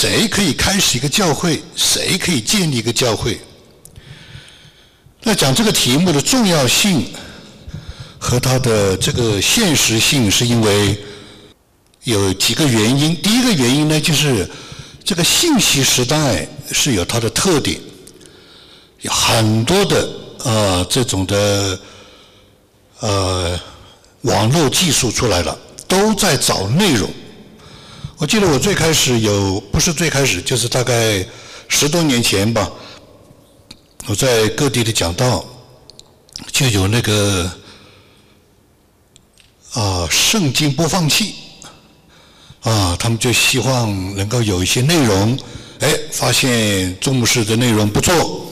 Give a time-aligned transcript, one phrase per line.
[0.00, 1.62] 谁可以开始一个教会？
[1.76, 3.38] 谁可以建立一个教会？
[5.22, 7.06] 那讲这个题目的重要性
[8.18, 10.98] 和它的这个现实性，是因为
[12.04, 13.14] 有几个原因。
[13.16, 14.48] 第一个原因呢，就是
[15.04, 17.78] 这个信息时代是有它的特点，
[19.02, 20.08] 有很多的
[20.44, 21.78] 呃这种的
[23.00, 23.60] 呃
[24.22, 27.10] 网络技术出来了，都在找内容。
[28.20, 31.26] 我记得我最开始有，不是最开始，就是大概
[31.68, 32.70] 十多年前吧。
[34.04, 35.42] 我在各地的讲道，
[36.52, 37.50] 就有那个
[39.72, 41.34] 啊圣经播放器，
[42.60, 45.38] 啊，他们就希望能够有一些内容，
[45.78, 48.46] 哎，发现中牧师的内容不错，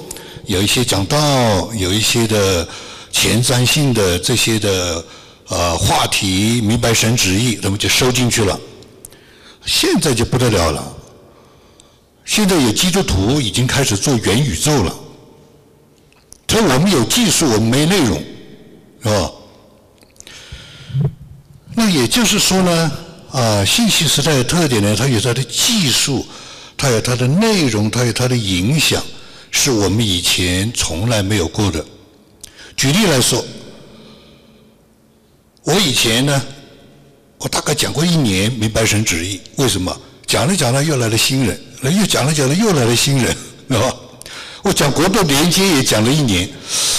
[0.46, 2.66] 有一些讲道，有一些的
[3.12, 5.05] 前瞻性的这些的
[5.48, 8.58] 呃话题，明白神旨意，他们就收进去了。
[9.68, 10.96] 现在就不得了了，
[12.24, 14.94] 现在有基督徒已经开始做元宇宙了。
[16.48, 18.19] 所以我们有技术，我们没内容，
[19.02, 19.30] 是吧？
[21.74, 22.92] 那也就是说呢，
[23.30, 26.27] 啊，信息时代的特点呢，它有它的技术，
[26.74, 29.02] 它有它的内容，它有它的影响，
[29.50, 31.84] 是我们以前从来没有过的。
[32.74, 33.44] 举例来说，
[35.64, 36.42] 我以前呢，
[37.39, 39.97] 我大概讲过一年明白神旨意，为什么？
[40.27, 43.34] 讲着讲着又来了新人，又讲着讲着又来了新人，
[43.70, 43.95] 是吧？
[44.62, 46.48] 我讲国度连接也讲了一年，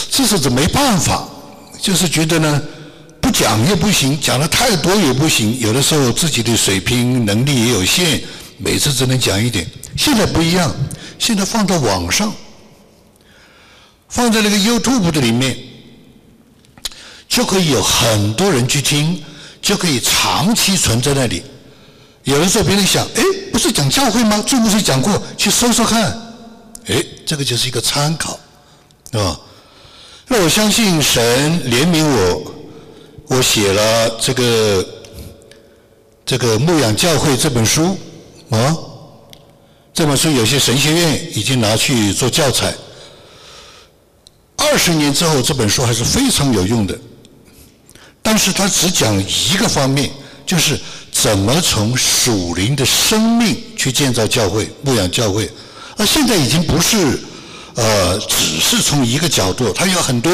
[0.09, 1.27] 这是这没办法，
[1.81, 2.61] 就是觉得呢，
[3.21, 8.21] 不讲也不行，讲的太多也不行，有的时候自己的水平能力也有限，
[8.57, 9.67] 每次只能讲一点。
[9.97, 10.73] 现在不一样，
[11.19, 12.33] 现在放到网上，
[14.07, 15.55] 放在那个 YouTube 的里面，
[17.27, 19.21] 就可以有很多人去听，
[19.61, 21.43] 就可以长期存在那里。
[22.23, 24.43] 有的时候别人想，哎，不是讲教会吗？
[24.45, 26.03] 这不是讲过，去搜搜看。
[26.87, 28.39] 哎，这个就是一个参考，
[29.11, 29.39] 啊，
[30.27, 32.53] 那我相信神怜悯我，
[33.27, 34.85] 我写了这个
[36.25, 37.97] 这个牧养教会这本书，
[38.49, 38.75] 啊，
[39.93, 42.73] 这本书有些神学院已经拿去做教材，
[44.57, 46.97] 二十年之后这本书还是非常有用的，
[48.31, 50.07] 但是他只讲一个方面，
[50.45, 50.79] 就是
[51.11, 55.49] 怎么从属灵的生命去建造教会、牧养教会。
[55.97, 57.19] 那现在已经不是，
[57.73, 60.31] 呃，只是从一个角度，它有很多，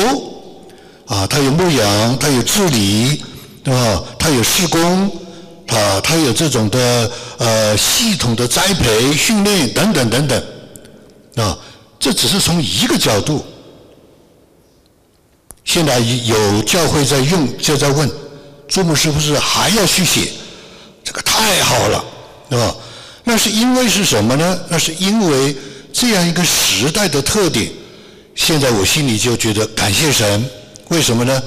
[1.06, 3.24] 啊，它有牧养，它有治理，
[3.64, 4.04] 对吧？
[4.20, 5.10] 它有施工，
[5.68, 10.44] 啊，它有这种的呃系统的栽培、训练等等等等，
[11.38, 11.58] 啊，
[11.98, 13.42] 这只是从一个角度。
[15.66, 18.10] 现在有教会在用，就在问，
[18.68, 20.32] 朱牧是不是还要续写？
[21.04, 22.06] 这个太好了，
[22.50, 22.74] 对吧？
[23.24, 24.60] 那是因为是什么呢？
[24.70, 25.56] 那是因为
[25.92, 27.68] 这样一个时代的特点。
[28.36, 30.48] 现在我心里就觉得感谢神，
[30.90, 31.42] 为什么呢？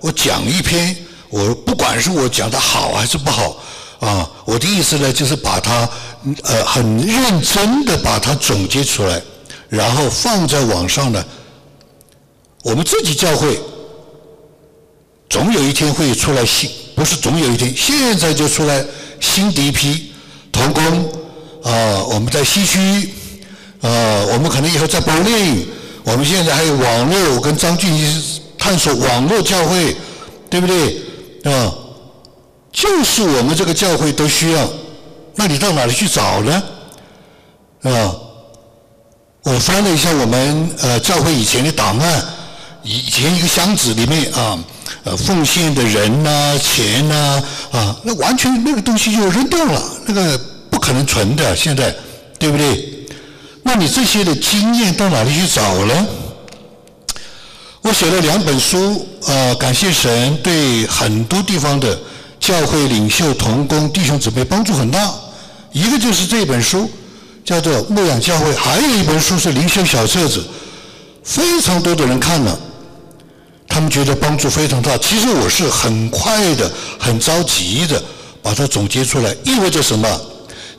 [0.00, 0.96] 我讲一篇，
[1.28, 3.56] 我不管是我讲的好还是不好，
[4.00, 5.88] 啊，我的意思呢，就是把它
[6.44, 9.20] 呃很认真的把它总结出来，
[9.68, 11.22] 然后放在网上呢。
[12.68, 13.58] 我们自己教会
[15.28, 18.84] 总有一天会出来新，不是总有一天，现在就出来
[19.20, 20.12] 新的一批
[20.52, 20.82] 童工。
[21.64, 22.78] 啊，我们在西区，
[23.80, 23.90] 啊，
[24.32, 25.66] 我们可能以后在柏林，
[26.04, 27.90] 我们现在还有网络，我跟张俊
[28.56, 29.96] 探索网络教会，
[30.48, 31.02] 对不对？
[31.44, 31.74] 啊，
[32.72, 34.68] 就是我们这个教会都需要，
[35.34, 36.62] 那你到哪里去找呢？
[37.82, 38.14] 啊，
[39.42, 42.24] 我翻了一下我们呃教会以前的档案，
[42.90, 44.58] 以前一个箱子里面啊，
[45.04, 50.40] 呃奉献的人呐、钱呐，啊，那完全那个东西就扔掉了，那个。
[50.70, 51.92] 不可能存的，现在，
[52.38, 53.06] 对不对？
[53.62, 56.06] 那你这些的经验到哪里去找呢？
[57.80, 61.98] 我写了两本书，呃，感谢神对很多地方的
[62.38, 65.10] 教会领袖、同工、弟兄姊妹帮助很大。
[65.72, 66.88] 一个就是这本书，
[67.44, 70.46] 叫做《牧养教会》，还有一本书是灵修小册子，
[71.24, 72.58] 非常多的人看了，
[73.68, 74.96] 他们觉得帮助非常大。
[74.98, 78.02] 其实我是很快的、很着急的
[78.42, 80.20] 把它总结出来，意味着什么？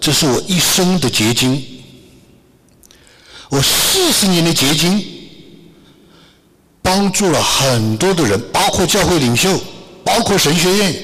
[0.01, 1.61] 这是我一生的结晶，
[3.49, 5.03] 我四十年的结晶，
[6.81, 9.59] 帮助了很多的人，包括教会领袖，
[10.03, 10.95] 包括神学院，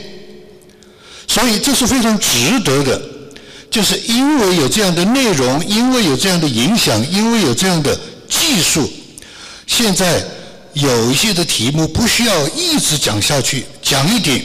[1.28, 3.02] 所以这是非常值得的。
[3.70, 8.00] 就是因为有这样的内容，因为有这样的影响，因为有这样的
[8.30, 8.90] 技术，
[9.68, 10.26] 现在
[10.76, 14.42] 有一些的题目不需要一直讲下去，讲一点，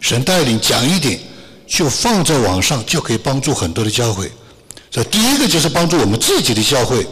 [0.00, 1.18] 神带领讲一点。
[1.64, 4.30] 就放在网上就可以帮助很多的教会，
[4.90, 7.06] 这第一个就是帮助我们自己的教会，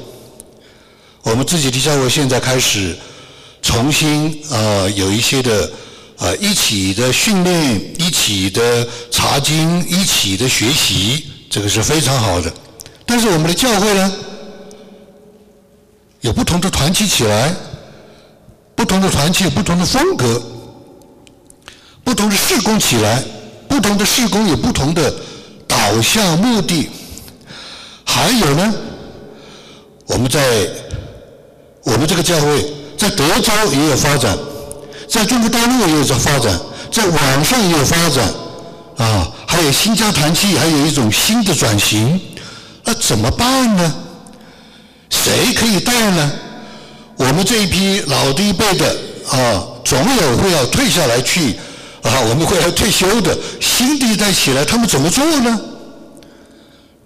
[1.23, 2.95] 我们自己的教会现在开始
[3.63, 5.71] 重新啊有一些的
[6.19, 12.53] 啊一起的训练，一起的查经，一起的学习，这个是非常好的。
[13.07, 14.13] 但是我们的教会呢，
[16.21, 17.55] 有不同的团体起来，
[18.81, 20.41] 不同的团体有不同的风格，
[22.03, 23.23] 不同的事工起来，
[23.69, 25.15] 不同的事工有不同的
[25.69, 26.89] 导向目的。
[28.07, 28.75] 还有呢，
[30.07, 30.67] 我们在
[31.85, 34.35] 我们这个教会，在德州也有发展，
[35.07, 36.59] 在中国大陆也有在发展，
[36.91, 38.27] 在网上也有发展，
[38.97, 42.19] 啊，还有新疆团契，还有一种新的转型，
[42.85, 43.95] 那怎么办呢？
[45.11, 46.33] 谁可以带呢？
[47.21, 48.97] 我们这一批老一辈的
[49.29, 51.55] 啊，总有会要退下来去
[52.03, 55.61] 啊，我们会要退休的，新的一代起来，他们怎么做呢？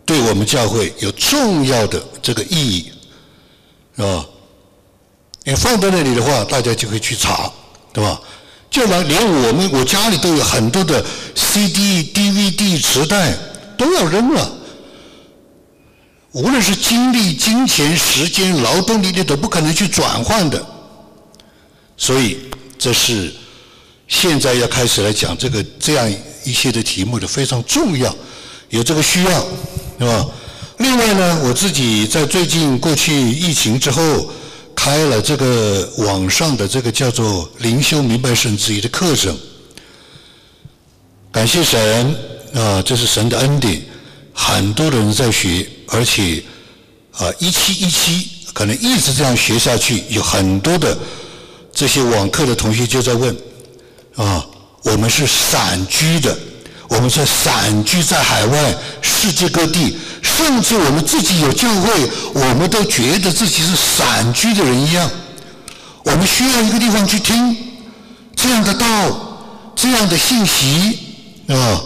[0.06, 2.92] 对我们教会有重要的这个意义，
[3.96, 4.24] 是吧？
[5.42, 7.50] 你放在那里的话，大家就会去查，
[7.92, 8.20] 对吧？
[8.70, 13.36] 就连连我们我家里都有很多的 CD、DVD、磁带
[13.76, 14.48] 都要扔了，
[16.34, 20.60] 无论是精力、金钱、时间、劳动力，你都不可能去转换的。
[21.96, 22.38] 所以，
[22.76, 23.32] 这是
[24.08, 28.12] 现在要开始来讲这个这样一些的题目的非常重要，
[28.68, 29.46] 有这个需要。
[29.96, 30.26] 是吧？
[30.78, 34.28] 另外呢，我自己在最近过去疫情之后，
[34.74, 39.38] 开了这个网上的这个叫做“灵修明白神旨意”的课程。
[41.30, 42.16] 感谢神
[42.54, 43.80] 啊，这是神的恩典，
[44.32, 46.42] 很多的人在学，而且
[47.12, 50.96] 啊一期一期可能一直这样学下去，有很多的
[51.72, 53.36] 这些网课的同学就在问
[54.16, 54.44] 啊，
[54.84, 56.36] 我们是散居的。
[56.86, 61.90] 我们是散居在海外，世界各地，甚至我们自己有教会，
[62.34, 65.10] 我们都觉得自己是散居的人一样。
[66.04, 67.56] 我们需要一个地方去听
[68.36, 70.98] 这样的道，这样的信息，
[71.48, 71.82] 啊，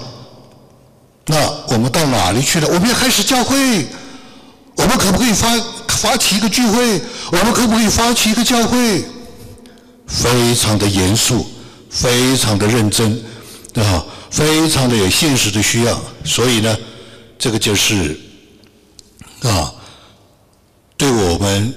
[1.29, 1.37] 那
[1.69, 2.67] 我们到哪里去了？
[2.69, 3.87] 我们要开始教会，
[4.77, 5.49] 我们可不可以发
[5.89, 7.01] 发起一个聚会？
[7.31, 9.05] 我们可不可以发起一个教会？
[10.07, 11.47] 非常的严肃，
[11.91, 13.23] 非常的认真，
[13.75, 14.05] 啊。
[14.31, 16.77] 非常的有现实的需要，所以呢，
[17.39, 18.21] 这个就是
[19.41, 19.73] 啊，
[20.99, 21.75] 对我们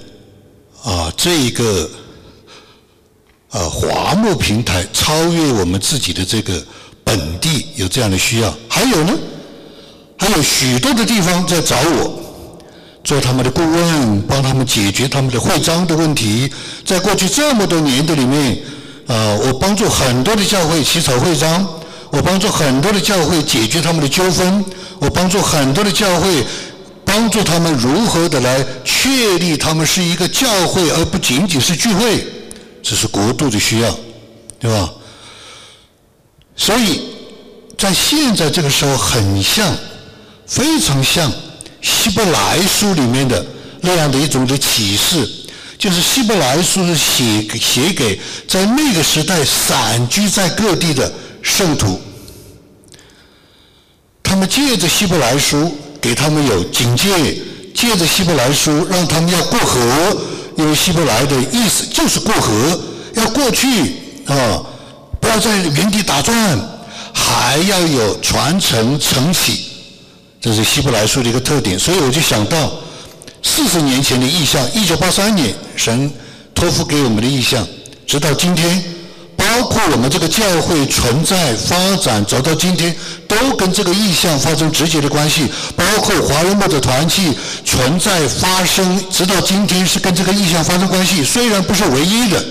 [0.83, 1.89] 啊这一个
[3.51, 6.61] 啊华牧平台超越我们自己的这个
[7.05, 8.53] 本地有这样的需要。
[8.67, 9.17] 还有呢，
[10.21, 12.21] 还有许多的地方在找我
[13.03, 16.47] 做他们的顾问，帮他们解决他们的会章的问题。
[16.85, 18.55] 在过去这么多年的里面
[19.07, 21.67] 啊，我帮助很多的教会起草会章。
[22.11, 24.63] 我帮助很多的教会解决他们的纠纷，
[24.99, 26.45] 我帮助很多的教会，
[27.03, 32.23] 帮助他们如何的来确立他们是一个教会，而不仅仅是聚会，
[32.83, 33.97] 这是国度的需要，
[34.59, 34.93] 对吧？
[36.55, 37.01] 所以
[37.75, 39.73] 在现在这个时候，很像，
[40.51, 41.31] 非常像
[41.81, 43.43] 希伯来书里面的
[43.79, 45.25] 那样的一种的启示，
[45.77, 48.19] 就是希伯来书是写写给
[48.49, 51.09] 在那个时代散居在各地的。
[51.41, 51.99] 圣徒，
[54.21, 57.09] 他们借着希伯来书给他们有警戒，
[57.73, 60.17] 借着希伯来书让他们要过河，
[60.57, 62.79] 因为希伯来的意思就是过河，
[63.15, 63.67] 要过去
[64.27, 64.61] 啊，
[65.19, 66.35] 不要在原地打转，
[67.11, 69.70] 还要有传承承起，
[70.41, 71.79] 这是希伯来书的一个特点。
[71.79, 72.73] 所以我就想到
[73.41, 76.11] 四十年前的意象，一九八三年神
[76.53, 77.65] 托付给我们的意象，
[78.05, 78.83] 直到今天。
[79.37, 82.95] 包括我们这个教会存在、发展，走到今天，
[83.27, 85.49] 都跟这个意向发生直接的关系。
[85.75, 87.33] 包括华人牧的团契
[87.65, 91.23] 存在、发生，直到今天是跟这个意向发生关系。
[91.23, 92.41] 虽然不是唯一的，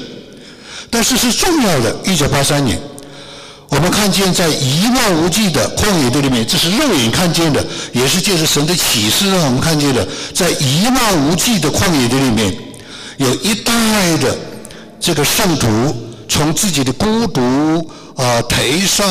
[0.90, 1.96] 但是是重要的。
[2.04, 2.76] 一九八三年，
[3.70, 12.54] 我们看见在一望无际的旷野的里面，这是肉眼看见的，也是借着神的启示让我们看见的，在一望无际的旷野的里面，
[13.16, 13.72] 有一代
[14.18, 14.36] 的
[15.00, 15.66] 这个圣徒。
[16.32, 17.78] 从自己的孤独
[18.14, 19.04] 啊、颓丧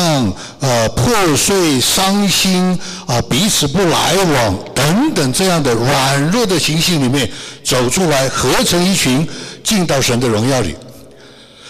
[0.58, 7.30] 啊、破碎、伤心啊、彼此不来往等等这样的软弱的情形里面
[7.62, 9.28] 走出来，合成一群，
[9.62, 10.74] 进到神的荣耀里。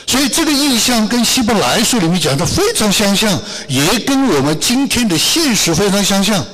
[0.07, 6.45] 所以这个意象跟希伯来书里面讲的非常相像，也跟我们今天的现实非常相像。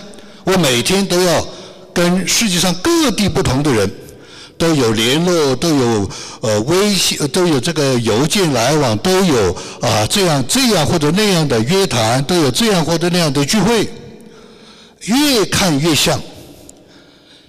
[0.44, 1.46] 我每天都要
[1.92, 3.90] 跟世界上各地不同的人。
[4.58, 6.10] 都有联络，都有
[6.40, 13.86] 呃微信，都有这个邮件来往，都有啊这样这样或者那样的约谈，都有这样或者那样的聚会，
[15.02, 16.18] 越看越像，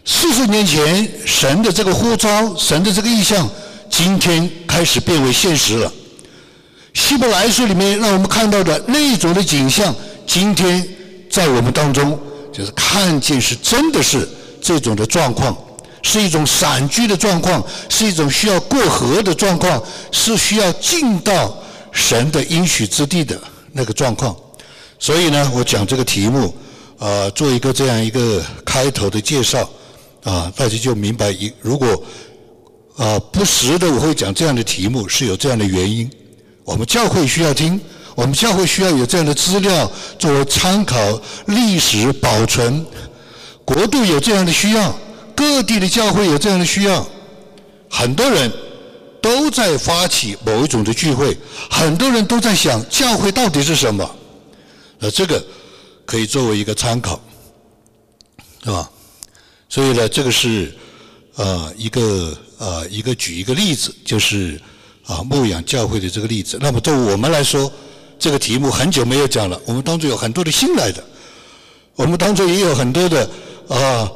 [0.04, 3.50] 四十年前神的这个呼召，神的这个意象，
[3.90, 5.92] 今天开始变为现实了。
[6.94, 9.94] 希伯来书里面让我们看到的那种的景象，
[10.26, 10.88] 今天
[11.30, 12.20] 在我们当中
[12.52, 14.28] 就是看见是真的是
[14.62, 15.56] 这种的状况，
[16.02, 21.56] 是一种散居的状况，是一种需要过河的状况，是需要进到
[21.92, 23.40] 神的应许之地的
[23.72, 24.36] 那个状况。
[24.98, 26.56] 所以呢，我讲这个题目，
[26.98, 29.70] 呃，做一个这样一个开头的介绍，
[30.24, 32.04] 啊，大家就明白一如果
[32.98, 36.10] 啊不时的我会讲这样的题目，是有这样的原因。
[36.64, 37.80] 我们教会需要听，
[38.16, 39.90] 我们教会需要有这样的资料
[40.20, 40.98] 作为参考、
[41.46, 42.86] 历史保存。
[43.64, 44.98] 国度有这样的需要，
[45.36, 47.08] 各地的教会有这样的需要。
[47.90, 48.52] 很多人
[49.22, 51.38] 都在发起某一种的聚会，
[51.70, 54.10] 很多人都在想教会到底是什么。
[55.00, 55.46] 那这个
[56.06, 57.22] 可以作为一个参考，
[58.64, 58.90] 是吧？
[59.70, 60.76] 所以呢，这个是
[61.38, 64.62] 呃一个呃一个举一个例子，就是。
[65.08, 66.58] 啊，牧养教会的这个例子。
[66.60, 67.72] 那么对我们来说，
[68.20, 69.58] 这个题目很久没有讲了。
[69.66, 71.02] 我们当中有很多的新来的，
[71.96, 73.30] 我们当中也有很多的
[73.70, 74.12] 啊，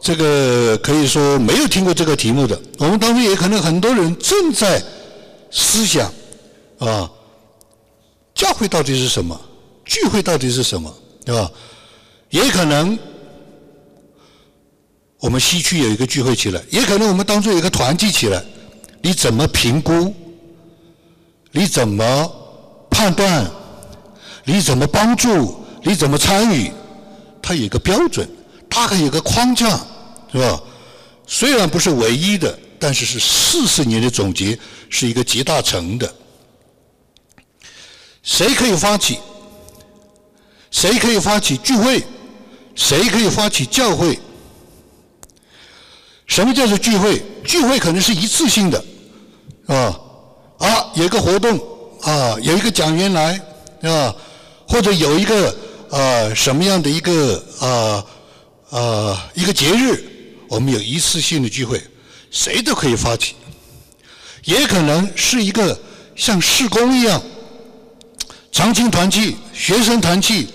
[0.00, 2.58] 这个可以说没有听过这个题目的。
[2.78, 4.82] 我们当中也可能很多人正在
[5.50, 6.10] 思想
[6.78, 7.10] 啊，
[8.34, 9.38] 教会到底是什么？
[9.84, 10.90] 聚会到底是什么？
[11.22, 11.50] 对吧？
[12.30, 12.98] 也可能
[15.20, 18.42] 我们西区有一个聚会起来，也可能我们当中有一个团体起来，
[19.02, 20.14] 你怎么评估？
[21.52, 22.32] 你怎么
[22.90, 23.48] 判断？
[24.44, 25.62] 你怎么帮助？
[25.82, 26.72] 你怎么参与？
[27.42, 28.26] 它有一个标准，
[28.68, 29.78] 大概有个框架，
[30.32, 30.60] 是吧？
[31.26, 34.58] 虽然不是唯一的，但是是四十年的总结，
[34.88, 36.14] 是一个集大成的。
[38.22, 39.18] 谁可以发起？
[40.70, 42.02] 谁可以发起聚会？
[42.74, 44.18] 谁可以发起教会？
[46.30, 47.20] 什么叫做聚会？
[47.44, 48.84] 聚会可能是一次性的，
[49.66, 50.00] 啊。
[50.58, 51.58] 啊，有一个活动
[52.02, 53.40] 啊，有一个讲员来
[53.82, 54.14] 啊，
[54.68, 55.56] 或者有一个
[55.88, 58.04] 呃什么样的一个啊
[58.70, 60.04] 啊一个节日，
[60.48, 61.82] 我们有一次性的聚会，
[62.30, 63.34] 谁都可以发起，
[64.44, 65.76] 也可能是一个
[66.14, 67.20] 像事工一样，
[68.52, 70.46] 长青团契、学生团契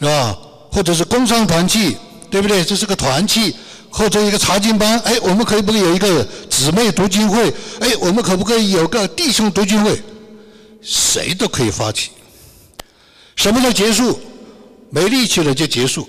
[0.00, 0.36] 是吧？
[0.72, 1.96] 或者是工商团契，
[2.30, 2.64] 对不对？
[2.64, 3.54] 这是个团契。
[3.90, 7.52] 或者一个查经班，哎，我们可以不可以有一个姊妹读经会？
[7.80, 10.00] 哎，我们可不可以有个弟兄读经会？
[10.80, 12.10] 谁都可以发起。
[13.36, 14.18] 什么时候结束？
[14.90, 16.08] 没力气了就结束。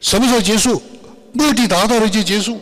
[0.00, 0.82] 什么时候结束？
[1.32, 2.60] 目的达到了就结束。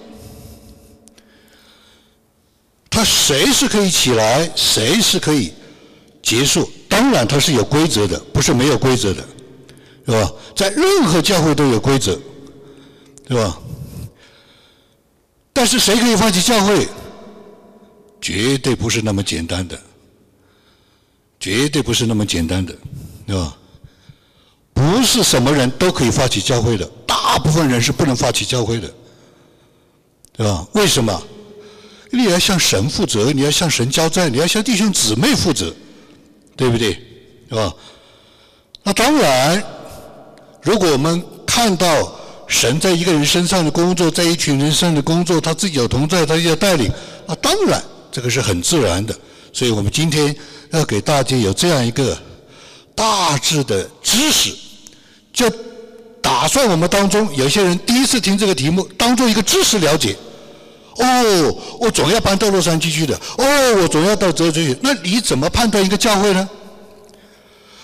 [2.89, 5.53] 他谁是可以起来，谁是可以
[6.23, 6.69] 结束？
[6.89, 9.25] 当然他是有规则的，不是没有规则的，
[10.07, 10.33] 是吧？
[10.57, 12.19] 在任何教会都有规则，
[13.27, 13.59] 对吧？
[15.61, 16.89] 但是谁可以发起教会？
[18.19, 19.79] 绝对不是那么简单的，
[21.39, 22.75] 绝对不是那么简单的，
[23.27, 23.55] 对吧？
[24.73, 28.91] 不是什么人都可以发起教会的，大部分人是不能发起教会的，
[30.33, 30.67] 对吧？
[30.73, 31.23] 为什么？
[32.11, 35.71] 你要向神负责，你要向神交战，你要向弟兄姊妹负责，
[36.57, 36.95] 对不对？
[37.51, 37.71] 是吧？
[38.83, 39.63] 那当然，
[40.63, 42.19] 如果我们看到。
[42.51, 46.91] 神在一个人身上的工作，在一群人身上的工作，他自己有同在，他要带领。
[47.27, 47.81] 啊，当然，
[48.11, 49.17] 这个是很自然的。
[49.53, 50.35] 所以我们今天
[50.71, 52.19] 要给大家有这样一个
[52.93, 54.53] 大致的知识，
[55.33, 55.49] 就
[56.21, 60.17] 打算我们当中有些人第一次听这个题目，当做一个知识了解。
[60.97, 63.15] 哦，我总要搬到洛杉矶去的。
[63.39, 64.77] 哦，我总要到泽州去。
[64.83, 66.49] 那你怎么判断一个教会呢？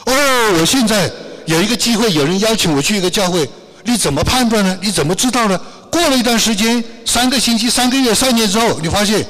[0.07, 1.09] 哦，我现在
[1.45, 3.49] 有一个机会，有人邀请我去一个教会。
[3.87, 4.79] 你怎么判断呢？
[4.83, 5.57] 你怎么知道呢？
[5.93, 9.25] 过了一段时间，三个星期、三个月、三年之后，你发现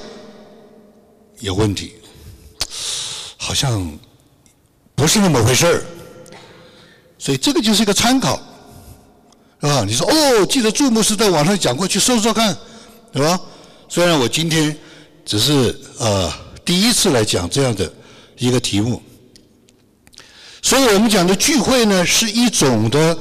[1.40, 1.92] 有问题，
[3.36, 3.98] 好像
[4.94, 5.84] 不是那么回事儿。
[7.18, 8.40] 所以这个就是一个参考，
[9.60, 9.84] 是吧？
[9.86, 12.56] 你说哦，记得注目是在网上讲过去搜搜看，
[13.12, 13.38] 对吧？
[13.88, 14.76] 虽然我今天
[15.24, 16.32] 只是呃
[16.64, 17.92] 第一次来讲这样的
[18.38, 19.02] 一个题目，
[20.62, 23.16] 所以我们讲的聚会呢，是一种的。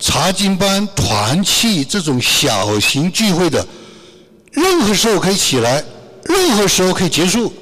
[0.00, 3.64] 查经班、团契这种小型聚会的，
[4.50, 5.84] 任何时候可以起来，
[6.24, 7.52] 任何时候可以结束，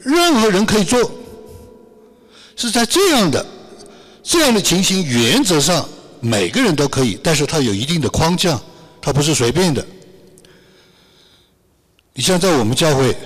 [0.00, 1.10] 任何人可以做，
[2.56, 3.44] 是在这样的
[4.22, 5.88] 这样的情形，原则上
[6.20, 8.60] 每个人都可以，但是它有一定的框架，
[9.00, 9.84] 它不是随便的。
[12.12, 13.16] 你像在我们教会，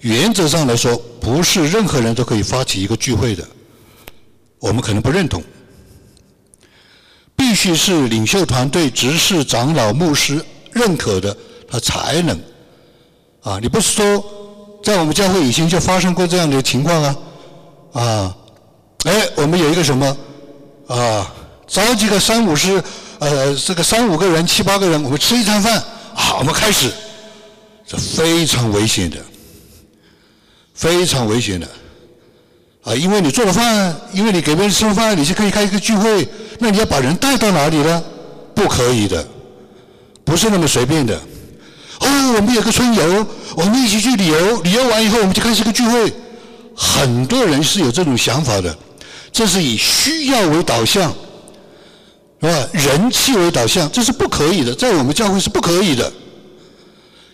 [0.00, 3.44] 原则上来说，不是任何人都可以发起一个聚会的，
[4.60, 5.42] 我们可能不认同。
[7.40, 10.44] 必须是领袖团队、执事、长老、牧师
[10.74, 11.34] 认可的，
[11.66, 12.38] 他才能
[13.42, 13.58] 啊！
[13.62, 14.22] 你不是说
[14.84, 17.16] 在我们教会以前就发生过这样的情况啊？
[17.94, 18.36] 啊，
[19.04, 20.14] 哎，我们有一个什么
[20.86, 21.32] 啊？
[21.66, 22.82] 找几个三五十，
[23.20, 25.82] 呃，这个三五个人、七八个人，我们吃一餐饭，
[26.14, 26.92] 好，我们开始，
[27.86, 29.16] 这非常危险的，
[30.74, 31.66] 非常危险的。
[32.82, 36.28] 啊，因为你做了饭，因为你给别人吃饭，你就可以开一个聚会，
[36.60, 38.02] 那你要把人带到哪里呢？
[38.54, 39.26] 不可以的，
[40.24, 41.16] 不是那么随便的。
[42.00, 43.26] 哦，我们有个春游，
[43.56, 46.12] 我们一起去旅游，旅游完以后我们就开始个聚会。
[46.76, 48.76] 很多人是有这种想法的，
[49.32, 51.12] 这是以需要为导向，
[52.40, 52.68] 是吧？
[52.72, 56.12] 人气为导向，这是不可以的，在我们教会是不可以的。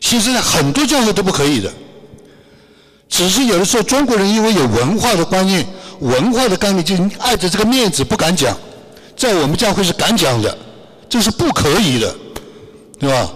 [0.00, 1.72] 其实呢，很多教会都不可以的。
[3.08, 5.64] 只是有的时候中国人因为有文化的观念、
[6.00, 8.56] 文化的概念，就爱着这个面子不敢讲，
[9.16, 10.56] 在我们教会是敢讲的，
[11.08, 12.14] 这是不可以的，
[12.98, 13.30] 对吧？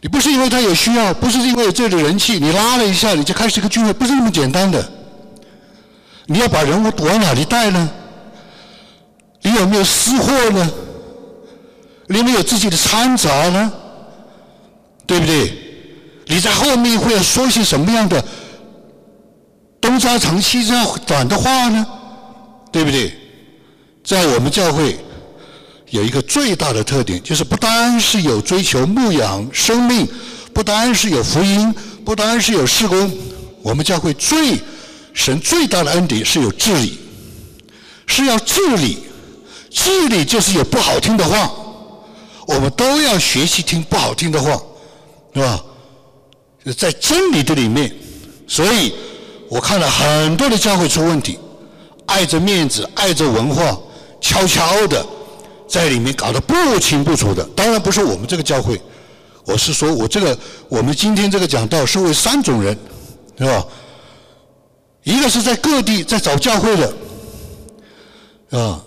[0.00, 4.90] 你不是因为他有需要，不是因为有这个人气，你拉了一下你就开始一个聚会，不是那么简单的。
[6.24, 7.90] 你要把人物往哪里带呢？
[9.42, 10.70] 你有没有私货呢？
[12.06, 13.70] 你有没有自己的掺杂呢？
[15.06, 15.52] 对不对？
[16.26, 18.24] 你在后面会要说些什么样的
[19.80, 21.86] 东家长西家短的话呢？
[22.72, 23.12] 对不对？
[24.02, 24.98] 在我们教会
[25.90, 30.08] 有一个最大的特点，就是不单是有追求牧养生命，
[30.52, 33.12] 不单是有福音，不单是有事工，
[33.62, 34.58] 我们教会最
[35.12, 36.98] 神最大的恩典是有治理，
[38.06, 38.98] 是要治理，
[39.70, 41.50] 治理就是有不好听的话，
[42.46, 44.60] 我们都要学习听不好听的话，
[45.34, 45.64] 是吧？
[46.76, 47.92] 在真理的里面，
[48.46, 48.92] 所以
[49.48, 51.38] 我看了很多的教会出问题，
[52.06, 53.76] 爱着面子，爱着文化，
[54.20, 55.04] 悄悄的
[55.68, 57.42] 在里面搞得不清不楚的。
[57.56, 58.80] 当然不是我们这个教会，
[59.44, 62.76] 我是说我这个我们今天这个讲道是为三种人，
[63.38, 63.64] 是吧？
[65.02, 66.94] 一个是在各地在找教会的，
[68.50, 68.84] 啊，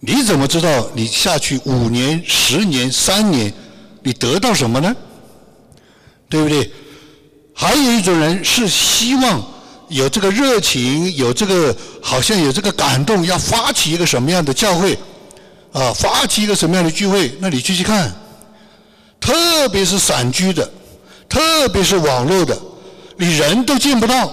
[0.00, 3.52] 你怎么知道你下去五年、十年、三年，
[4.02, 4.94] 你得到什么呢？
[6.28, 6.68] 对不对？
[7.54, 9.40] 还有一种人是希望
[9.88, 14.98] 有这个热情，有这个好像有这个感动，要发起一个什么样的教会，
[15.72, 17.32] 啊，发起一个什么样的聚会？
[17.40, 18.12] 那你继续看，
[19.20, 20.68] 特别是散居的，
[21.28, 22.58] 特别是网络的，
[23.16, 24.32] 你人都见不到，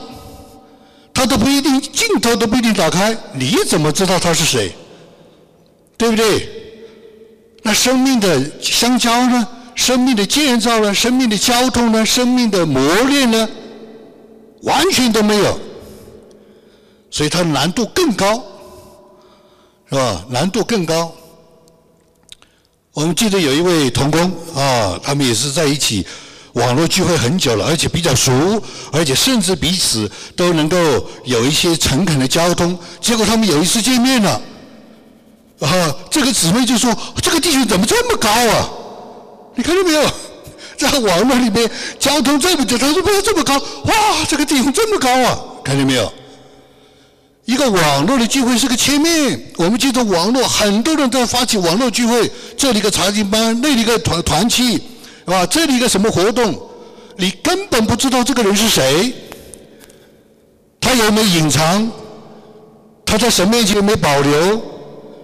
[1.13, 4.73] 他都不一定镜头都不一定打开，你怎么知道他是谁？
[5.97, 6.49] 对不对？
[7.61, 9.47] 那生命的相交呢？
[9.75, 10.93] 生命的建造呢？
[10.93, 12.05] 生命的交通呢？
[12.05, 13.47] 生命的磨练呢？
[14.63, 15.59] 完全都没有，
[17.11, 18.43] 所以它难度更高，
[19.89, 20.25] 是吧？
[20.29, 21.13] 难度更高。
[22.93, 24.21] 我们记得有一位童工
[24.55, 26.05] 啊，他们也是在一起
[26.53, 28.31] 网络聚会很久了，而且比较熟，
[28.91, 30.77] 而且甚至彼此都能够
[31.25, 32.77] 有一些诚恳的交通。
[33.01, 34.41] 结果他们有一次见面了，
[35.59, 38.69] 啊，这个姊妹就说：“这个弟兄怎么这么高啊？”
[39.55, 40.01] 你看到没有，
[40.83, 41.69] 在网络里面
[41.99, 43.93] 交通这么久，他说不要这么高，哇，
[44.27, 45.39] 这个地方这么高啊！
[45.63, 46.11] 看见没有？
[47.45, 54.81] 一个网络的聚会是个切面，我们记得网络很多人在发起网络聚会，这里一个查经班，那里一个团团契，是
[55.25, 55.45] 吧？
[55.45, 56.57] 这里一个什么活动，
[57.17, 59.13] 你根本不知道这个人是谁，
[60.79, 61.91] 他有没有隐藏？
[63.05, 64.61] 他在神面前有没有保留？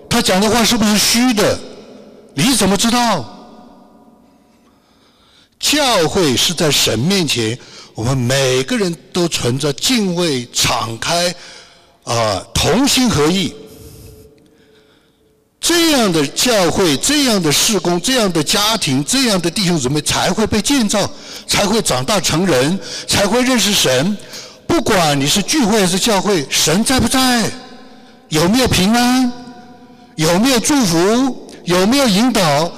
[0.10, 1.58] 他讲的话是不是虚的？
[2.34, 3.38] 你怎么知道？
[5.60, 7.58] 教会是在神面前，
[7.93, 11.36] 我们每个人都存着敬畏、敞开，
[12.06, 13.54] 啊，同心合意。
[15.60, 21.08] 这样的教会、这样的事工、这样的家庭、这样的弟兄姊妹才会被建造，
[21.45, 24.17] 才会长大成人，才会认识神。
[24.65, 27.52] 不管你是聚会还是教会，神在不在？
[28.30, 29.32] 有没有平安？
[30.15, 31.52] 有没有祝福？
[31.65, 32.72] 有没有引导？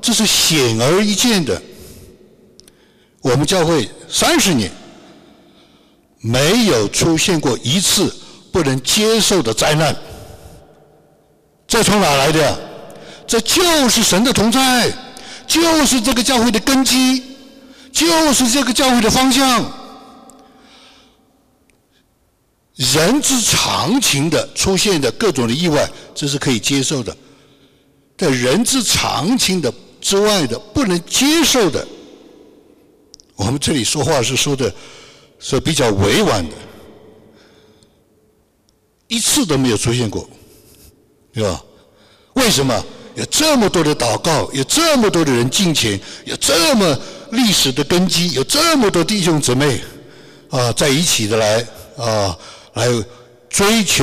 [0.00, 1.60] 这是显而易见的。
[3.22, 4.70] 我们教会三十年
[6.18, 8.12] 没有出现过一次
[8.50, 9.96] 不能接受的灾难，
[11.66, 12.58] 这从哪来的？
[13.26, 14.92] 这就是神的同在，
[15.46, 17.22] 就是这个教会的根基，
[17.92, 19.64] 就是这个教会的方向。
[22.74, 27.12] 人之常情的出现的各种的意外，这是可以接受的；
[28.18, 31.86] 在人之常情的之外的不能接受的。
[33.36, 34.72] 我们这里说话是说的，
[35.38, 36.54] 是比较委婉的，
[39.08, 40.28] 一次都没有出现过，
[41.32, 41.62] 对吧？
[42.34, 42.84] 为什么？
[43.14, 46.98] 有这么多的祷告，有这么多的人敬虔，有这么
[47.32, 49.78] 历史的根基，有这么多弟兄姊妹
[50.48, 51.66] 啊在一起的来
[51.98, 52.38] 啊
[52.72, 52.88] 来
[53.50, 54.02] 追求、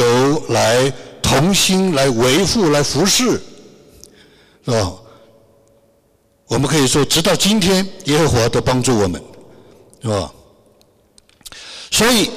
[0.50, 3.42] 来同心、来维护、来服侍，
[4.64, 4.94] 是吧？
[6.50, 9.22] 我们可以说，直到今天，耶和华都帮助我们，
[10.02, 10.32] 是吧？
[11.92, 12.32] 所以，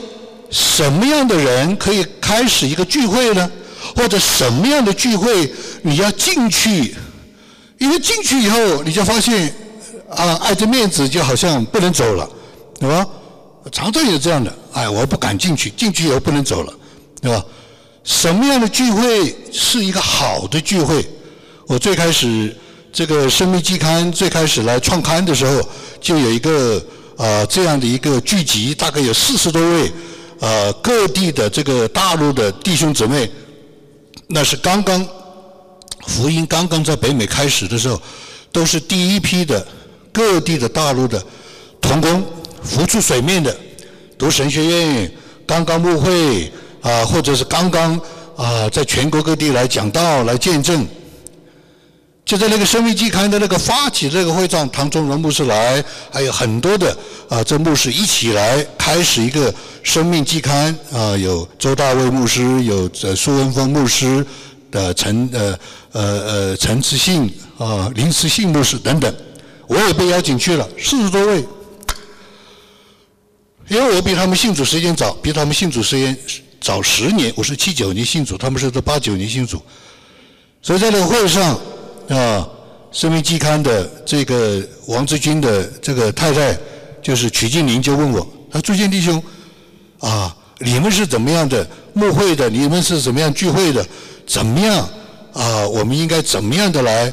[0.51, 3.51] 什么样的人可以开始一个聚会呢？
[3.97, 6.95] 或者什么样的聚会你要进去？
[7.79, 9.53] 因为进去以后，你就发现
[10.11, 12.29] 啊，碍着面子，就好像不能走了，
[12.79, 13.07] 对吧？
[13.73, 16.75] 常常有这样的，哎，我不敢进去，进去以后不能走了，
[17.23, 17.43] 对吧？
[18.05, 21.03] 什么样的聚会是一个好的聚会？
[21.67, 22.55] 我最开始
[22.93, 25.67] 这个《生命季刊》最开始来创刊的时候，
[25.99, 26.81] 就有一个
[27.17, 29.91] 啊这样的一个聚集，大概有四十多位
[30.39, 33.31] 啊各地的这个大陆的弟兄姊妹。
[34.27, 35.07] 那是刚刚
[36.07, 38.01] 福音刚刚在北美开始的时候，
[38.53, 39.67] 都是第一批的
[40.13, 41.23] 各地的大陆的
[41.81, 42.23] 童工
[42.63, 43.57] 浮出水面的，
[44.19, 45.13] 读神学院，
[45.47, 46.53] 刚刚牧会
[46.83, 47.99] 啊，或者是刚刚
[48.37, 50.87] 啊，在全国各地来讲道来见证。
[52.25, 56.97] 就在那个生命季刊的那个发起这个会上，唐中荣牧师来，还有很多的
[57.29, 64.25] 啊，这牧师一起来开始一个生命季刊啊，有周大卫牧师，有呃苏文峰牧师
[64.71, 65.59] 的陈呃
[65.91, 69.15] 呃呃陈慈信啊林慈信牧师等等，
[69.67, 71.45] 我也被邀请去了，四十多位，
[73.69, 76.17] 因为我比他们信主时间早，比他们信主时间
[76.61, 79.61] 早十年，我是七九年信主，他们是都八九年信主，
[80.63, 81.59] 所以在那个会上。
[82.09, 82.17] 啊，
[82.91, 86.57] 《生命季刊》的这个王志军的这个太太，
[87.01, 89.23] 就是曲静玲，就问我：“他朱建弟兄，
[90.01, 92.51] 啊，你们是怎么样的牧会的？
[92.51, 93.87] 你们是怎么样聚会的？
[94.27, 94.89] 怎么样
[95.33, 95.67] 啊？
[95.69, 97.13] 我们应该怎么样的来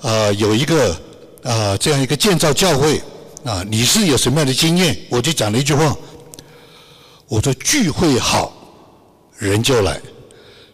[0.00, 0.32] 啊？
[0.32, 0.96] 有一个
[1.42, 3.00] 啊这样一个建造教会
[3.44, 3.64] 啊？
[3.68, 5.96] 你是有什么样的经验？”我就讲了一句话
[7.28, 8.52] ：“我说聚会好，
[9.38, 9.94] 人就来；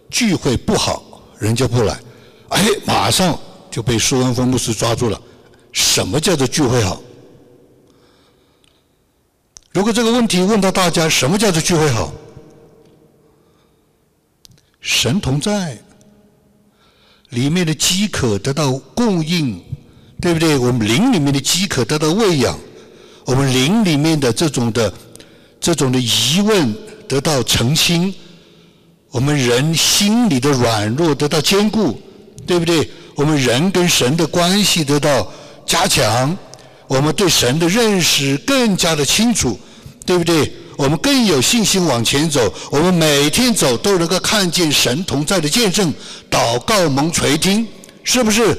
[0.08, 1.02] 聚会不好，
[1.38, 1.98] 人就不来。”
[2.48, 3.38] 哎，马上。
[3.76, 5.20] 就被苏文峰牧师抓住了。
[5.70, 6.98] 什么叫做聚会好？
[9.70, 12.10] 如果这个问题问到大家，什么叫做聚会好？
[14.80, 15.76] 神同在，
[17.28, 19.62] 里面的饥渴得到供应，
[20.22, 20.56] 对不对？
[20.56, 22.58] 我们灵里面的饥渴得到喂养，
[23.26, 24.90] 我们灵里面的这种的、
[25.60, 26.74] 这种的疑问
[27.06, 28.14] 得到澄清，
[29.10, 32.00] 我们人心里的软弱得到坚固，
[32.46, 32.90] 对不对？
[33.16, 35.28] 我们人跟神的关系得到
[35.66, 36.36] 加强，
[36.86, 39.58] 我们对神的认识更加的清楚，
[40.04, 40.52] 对不对？
[40.76, 42.52] 我们更有信心往前走。
[42.70, 45.92] 我们每天走都能够看见神同在的见证，
[46.30, 47.66] 祷告蒙垂听，
[48.04, 48.54] 是不是？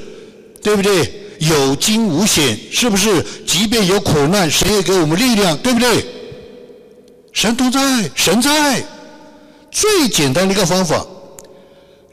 [0.60, 1.10] 对不对？
[1.38, 3.24] 有惊无险，是不是？
[3.46, 6.04] 即便有苦难，神也给我们力量，对不对？
[7.32, 8.84] 神同在，神在。
[9.70, 11.06] 最简单的一个方法，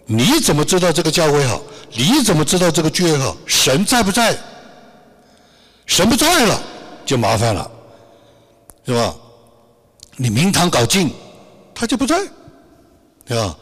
[0.06, 1.60] 你怎么知道这个教会好？
[1.98, 3.36] 你怎么知道这个聚会？
[3.46, 4.38] 神在不在？
[5.86, 6.60] 神不在了，
[7.06, 7.70] 就麻烦了，
[8.86, 9.16] 是吧？
[10.18, 11.12] 你明堂搞敬，
[11.74, 12.18] 他就不在，
[13.26, 13.56] 对吧？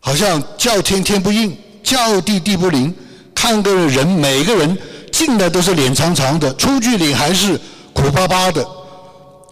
[0.00, 2.94] 好像叫天天不应，叫地地不灵，
[3.34, 4.76] 看个人每个人
[5.10, 7.60] 进来都是脸长长的，出去领还是
[7.92, 8.66] 苦巴巴的，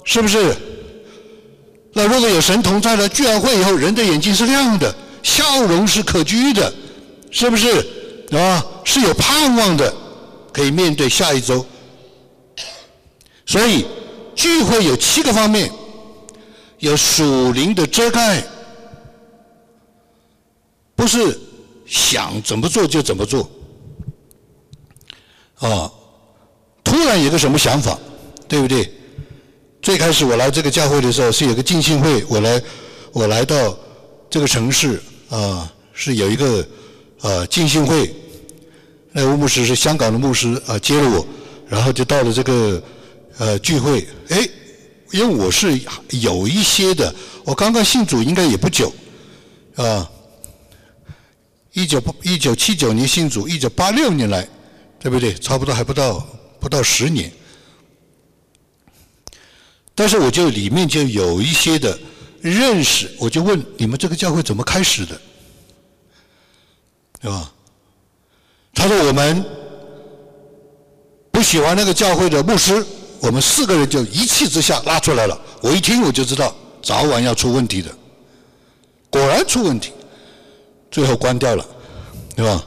[0.04, 0.56] 是不是？
[1.92, 6.72] 那如果有神同在了，聚完会以后，人的眼睛是亮的，笑容是可掬的。
[7.30, 7.86] 是不是
[8.32, 8.66] 啊？
[8.84, 9.94] 是有盼望的，
[10.52, 11.64] 可以面对下一周。
[13.46, 13.86] 所以
[14.34, 15.70] 聚会有七个方面，
[16.78, 18.42] 有属灵的遮盖，
[20.96, 21.38] 不是
[21.86, 23.48] 想怎么做就怎么做。
[25.58, 25.92] 啊，
[26.82, 27.96] 突然有个什么想法，
[28.48, 28.92] 对不对？
[29.82, 32.62] 最开始我来这个教会的时候是有个敬信会，我来
[33.12, 33.76] 我来到
[34.28, 36.66] 这个城市啊，是有一个。
[37.22, 38.14] 啊，敬信会，
[39.12, 41.26] 那吴牧师是香港的牧师啊，接了我，
[41.68, 42.83] 然后就到了这个
[43.38, 44.06] 呃聚会。
[44.30, 44.48] 哎，
[45.12, 45.78] 因为我是
[46.11, 48.92] 有一些的，我刚刚信主应该也不久，
[49.74, 50.11] 啊，
[51.72, 54.48] 一九一九七九年信主，一九八六年来，
[54.98, 55.35] 对不对？
[55.35, 56.26] 差不多还不到
[56.59, 57.30] 不到十年，
[59.94, 61.98] 但是我就里面就有一些的
[62.40, 65.20] 认识，我就问你们这个教会怎么开始的？
[67.20, 67.52] 对吧？
[68.72, 69.44] 他说我们
[71.30, 72.85] 不喜欢那个教会的牧师
[73.20, 75.38] 我们四个人就一气之下拉出来了。
[75.61, 77.94] 我一听我就知道早晚要出问题的。
[79.11, 79.92] 果然出问题
[80.90, 81.66] 最后关掉了
[82.35, 82.64] 对吧？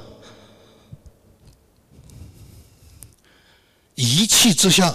[3.95, 4.93] 一气之下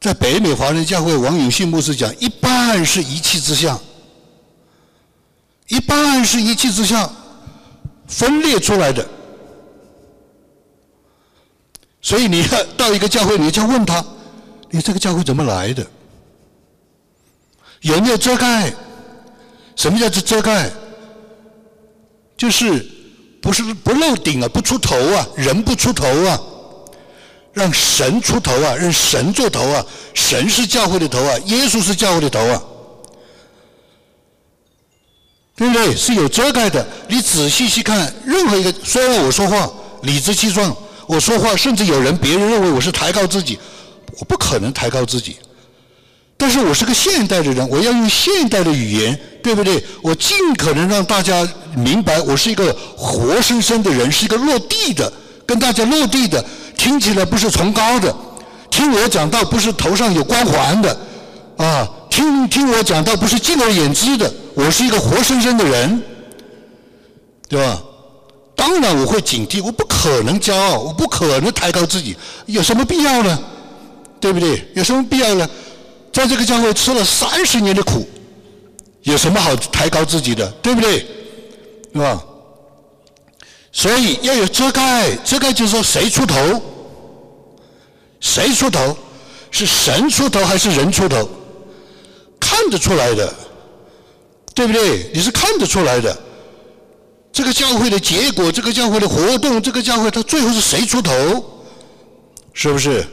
[0.00, 3.78] 在北美华人教会王永信牧师讲一半是一气之下
[5.68, 7.08] 一半是一气之下
[8.06, 9.06] 分裂出来的。
[12.00, 14.04] 所以你要到一个教会，你就问他：
[14.70, 15.86] 你这个教会怎么来的？
[17.80, 18.72] 有没有遮盖？
[19.76, 20.70] 什么叫做遮盖？
[22.36, 22.86] 就是
[23.40, 26.40] 不是不露顶啊，不出头啊，人不出头啊。
[27.54, 28.76] 让神出头啊！
[28.76, 29.84] 让神做头啊！
[30.14, 31.36] 神是教会的头啊！
[31.46, 32.62] 耶稣是教会的头啊！
[35.58, 35.94] 对不对？
[35.96, 36.86] 是有遮盖的。
[37.08, 39.68] 你仔细去看，任何一个，虽然我说话
[40.02, 40.74] 理直气壮，
[41.08, 43.58] 我说话甚至有人别人认为我是抬高自己，
[44.20, 45.36] 我不可能抬高自己。
[46.36, 49.84] 但是我是个现代的人，我要用现代的语言，对不对？
[50.00, 55.12] 我尽可能让大家明白，我是一个活生生的人，是一个落地的，
[55.44, 56.44] 跟大家落地的。
[56.76, 58.14] 听起来不是崇高的，
[58.70, 60.96] 听我讲到不是头上有光环的，
[61.56, 66.02] 啊，听听我讲到不是敬而远之的，我是一个活生生的人，
[67.48, 67.82] 对吧？
[68.56, 72.16] 当然我会警惕，我不可能骄傲，我不可能抬高自己，
[72.46, 73.38] 有什么必要呢？
[74.20, 74.68] 对不对？
[74.74, 75.48] 有什么必要呢？
[76.12, 78.08] 在这个教会吃了三十年的苦，
[79.02, 80.44] 有什么好抬高自己的？
[80.60, 81.06] 对不对？
[81.92, 82.20] 是吧？
[83.70, 86.60] 所以要有遮盖，遮盖就是说谁出头，
[88.18, 88.96] 谁出头，
[89.52, 91.28] 是神出头还是人出头？
[92.38, 93.34] 看得出来的，
[94.54, 95.10] 对不对？
[95.14, 96.16] 你是看得出来的。
[97.32, 101.12] 这个教会的结果，这个教会的活动，这个教会它最后是谁出头？
[102.52, 103.06] 是不是？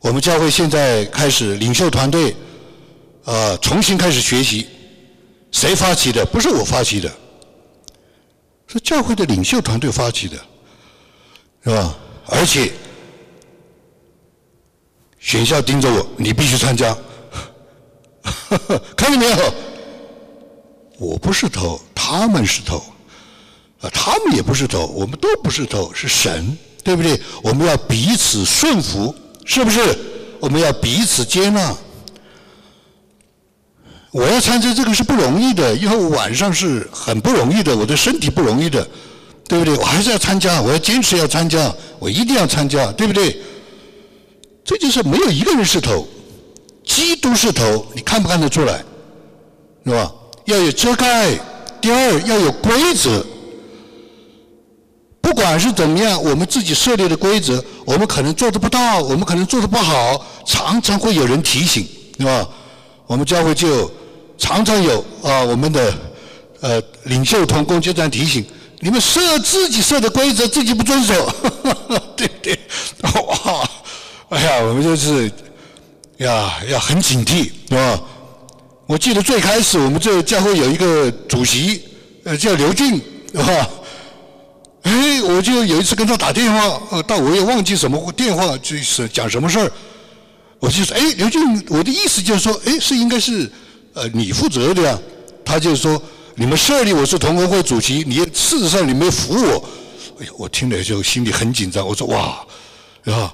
[0.00, 2.34] 我们教会现在开始领袖团队，
[3.24, 4.66] 啊，重新开始学习，
[5.52, 6.24] 谁发起的？
[6.26, 7.12] 不是我发起的。
[8.66, 10.36] 是教会的领袖团队发起的，
[11.64, 11.96] 是吧？
[12.26, 12.70] 而且
[15.18, 16.96] 学校盯着我，你必须参加。
[18.96, 19.54] 看见没有？
[20.98, 22.82] 我不是头，他们是头，
[23.80, 27.20] 啊，他们也不是头，我们都不是头，是神，对不对？
[27.42, 29.14] 我们要彼此顺服，
[29.44, 29.80] 是不是？
[30.40, 31.74] 我们要彼此接纳。
[34.10, 38.88] 我要参加这个是不容易的，因为我晚上是很不容易的，我的身体不容易的，
[39.46, 39.76] 对不对？
[39.76, 43.40] 我还是要参加，我要坚持要参加，我一定要参加，对不对？
[44.64, 46.08] 这就是没有一个人是头，
[46.88, 48.82] 基督是头，你看不看得出来？
[49.84, 50.12] 是吧？
[50.46, 51.38] 要有遮盖，
[51.80, 53.24] 第二要有规则。
[55.20, 61.86] 不管是怎么样，我们自己设立的规则，我们可能做的不到，我们可能做的不好，常常会有人提醒，
[62.18, 62.48] 是吧？
[63.06, 63.90] 我们教会就
[64.38, 65.94] 常常有啊，我们的
[66.60, 68.44] 呃领袖同工就这样提醒：
[68.80, 71.30] 你们设自己设的规则，自己不遵守，
[72.16, 72.58] 对对？
[73.02, 73.68] 哇，
[74.30, 75.30] 哎呀，我们就是
[76.18, 78.00] 呀，要很警惕，是吧？
[78.86, 81.82] 我记得最开始我们这教会有一个主席，
[82.24, 83.00] 呃，叫刘俊，
[83.32, 83.70] 是吧？
[84.82, 89.70] 哎，我就有一次跟他打电话，呃，但我也忘记什么电话，就是讲什么事儿。
[90.58, 93.50] 我就说，哎，刘俊，我的意思就是说，哎，是应该是，
[93.94, 94.98] 呃，你负责的呀。
[95.44, 96.00] 他就说，
[96.34, 99.68] 你们设立我是同工会主席，你事实上你没服我。
[100.20, 101.86] 哎呀，我听了就心里很紧张。
[101.86, 102.44] 我说，哇，
[103.04, 103.32] 啊，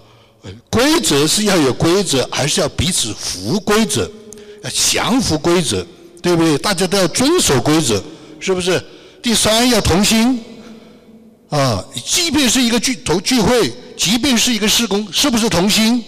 [0.70, 4.10] 规则是要有规则，还是要彼此服规则，
[4.62, 5.84] 要降服规则，
[6.20, 6.58] 对不对？
[6.58, 8.02] 大家都要遵守规则，
[8.40, 8.82] 是不是？
[9.22, 10.38] 第三，要同心，
[11.48, 16.04] 啊，即便是一个聚头聚会，即便是一个施工，是不是同心？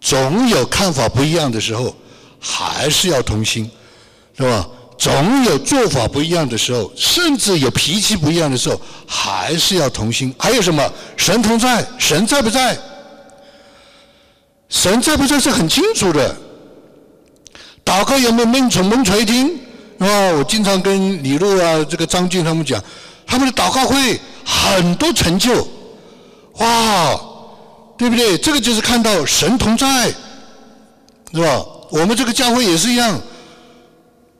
[0.00, 1.94] 总有看法不一样的时候，
[2.38, 3.70] 还是要同心，
[4.36, 4.66] 是吧？
[4.96, 10.34] 总有做法不一样的时候，甚至有脾气不一样的时候，还是要同心。
[10.38, 10.92] 还有什么？
[11.16, 12.76] 神同在，神在不在？
[14.68, 16.36] 神在不在是很清楚的。
[17.84, 19.58] 祷告有没有门从门垂听？
[19.98, 22.82] 啊，我经常跟李璐啊、这个张俊他们讲，
[23.26, 25.66] 他们的祷告会很多成就，
[26.58, 27.20] 哇！
[27.96, 28.38] 对不对？
[28.38, 30.06] 这个就是看到神同在，
[31.32, 31.66] 是吧？
[31.90, 33.20] 我们这个教会也是一样。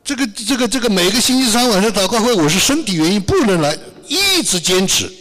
[0.05, 5.13] 这个、这个、这个，每个星期三晚上祷告会，我是身体原因不能来，一直坚持。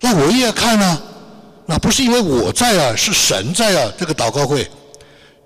[0.00, 1.00] 那我也要看啊，
[1.70, 3.92] 那不是因为我在啊，是神在啊。
[3.98, 4.66] 这个祷告会，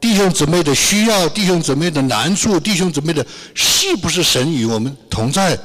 [0.00, 5.58] 弟兄姊妹的需要，弟兄姊妹的难处，弟兄姊妹的，是不是神与我们同在？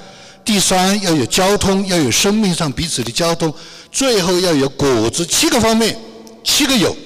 [0.43, 3.53] 第三，要有交通，要有生命上彼此的交通。
[3.91, 5.95] 最后要有果子，七个方面，
[6.43, 6.97] 七个有，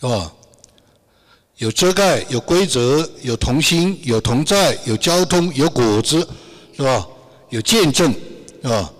[0.00, 0.30] 是吧？
[1.56, 6.28] 有遮盖，有规则，有同心，有同在，有交通，有果子，
[6.76, 7.06] 是吧？
[7.48, 8.14] 有见证，
[8.62, 8.92] 是吧？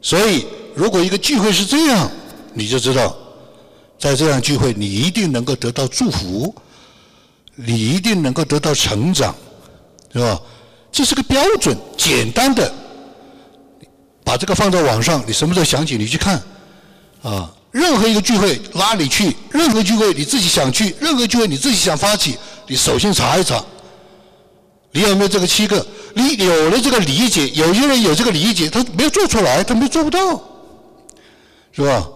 [0.00, 2.10] 所以如果一个聚会是这样，
[2.54, 3.16] 你就知道，
[3.98, 6.54] 在这样聚会，你一定能够得到祝福，
[7.54, 9.34] 你一定能够得到成长，
[10.12, 10.40] 是吧？
[10.90, 12.70] 这是个标准，简单的，
[14.22, 16.42] 把这个放在网上，你什么时候想起你去看，
[17.22, 23.64] 啊，任何一个聚会拉你去，任何聚会你自己想去，任何聚会你自己想发起，你首先查一查，
[24.90, 25.86] 你有没有这个七个？
[26.14, 30.38] 你有了这个理解，有些人有这个理解，他没有做出来，他没做不到，
[31.72, 32.08] 是吧？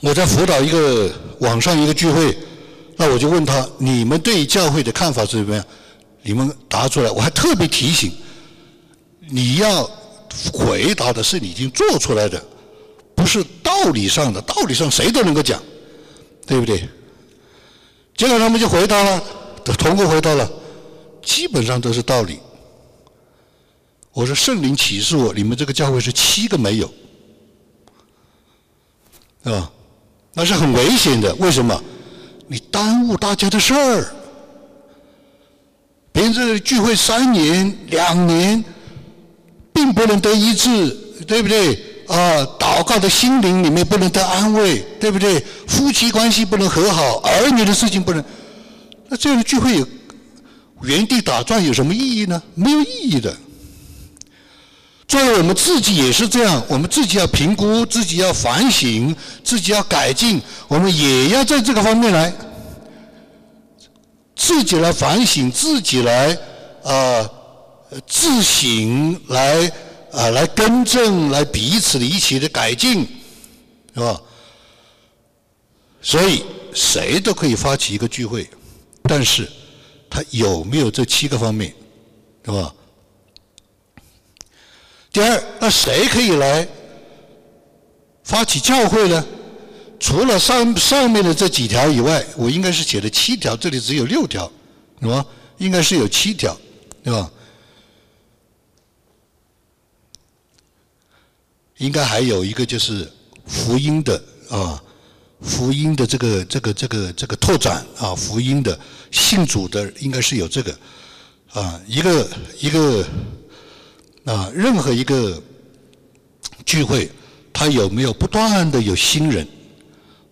[0.00, 2.36] 我在辅导一个网上一个聚会，
[2.96, 5.64] 那我就问他：你们对教会的看法是怎么样？
[6.22, 8.10] 你们答出来，我还特别提醒，
[9.28, 9.88] 你要
[10.52, 12.42] 回答的是你已经做出来的，
[13.14, 14.40] 不是道理上的。
[14.42, 15.62] 道理上谁都能够讲，
[16.46, 16.88] 对不对？
[18.16, 19.22] 结果他们就回答了，
[19.78, 20.50] 通过回答了，
[21.22, 22.38] 基本上都是道理。
[24.12, 26.92] 我说圣灵启示我，你们这个教会是七个没有，
[29.44, 29.70] 啊？
[30.34, 31.34] 那是很危险的。
[31.36, 31.82] 为什么？
[32.46, 34.12] 你耽误大家的事儿。
[36.12, 38.64] 别人这聚会三年、两年，
[39.72, 40.90] 并不能得医治，
[41.26, 41.74] 对不对？
[42.08, 45.38] 啊，祷告的心灵里面不能得安慰，对不对？
[45.68, 48.24] 夫妻关系不能和好，儿女的事情不能，
[49.08, 49.84] 那这样的聚会
[50.82, 52.42] 原地打转有什么意义呢？
[52.56, 53.32] 没有意义的。
[55.10, 62.32] 作为我们自己也是这样，我们自己要评估，自己要反省，自己要改进，我们也要在这个方面来。
[64.36, 66.38] 自己来反省，自己来
[66.84, 67.28] 啊
[68.06, 69.72] 自省，来
[70.12, 73.04] 啊来更正，来彼此的一起的改进，
[73.92, 74.20] 是吧？
[76.00, 78.48] 所以谁都可以发起一个聚会，
[79.02, 79.50] 但是
[80.08, 81.74] 他有没有这七个方面，
[82.44, 82.72] 是吧？
[85.12, 86.66] 第二，那谁可以来
[88.22, 89.26] 发起教会呢？
[89.98, 94.50] 除了上上面的这几条以外，我应该是写了七条，这里只有六条，
[95.00, 95.26] 是吧？
[95.58, 96.56] 应该是有七条，
[97.04, 97.30] 对吧？
[101.76, 103.10] 应该还有一个就是
[103.46, 104.82] 福音的啊，
[105.42, 108.78] 福音的这个这个这个这个拓展啊，福音的
[109.10, 110.78] 信主的应该是有这个
[111.52, 113.04] 啊，一个一个
[114.24, 115.42] 啊，任何一个
[116.64, 117.10] 聚会，
[117.52, 119.46] 它有没有不断的有新人？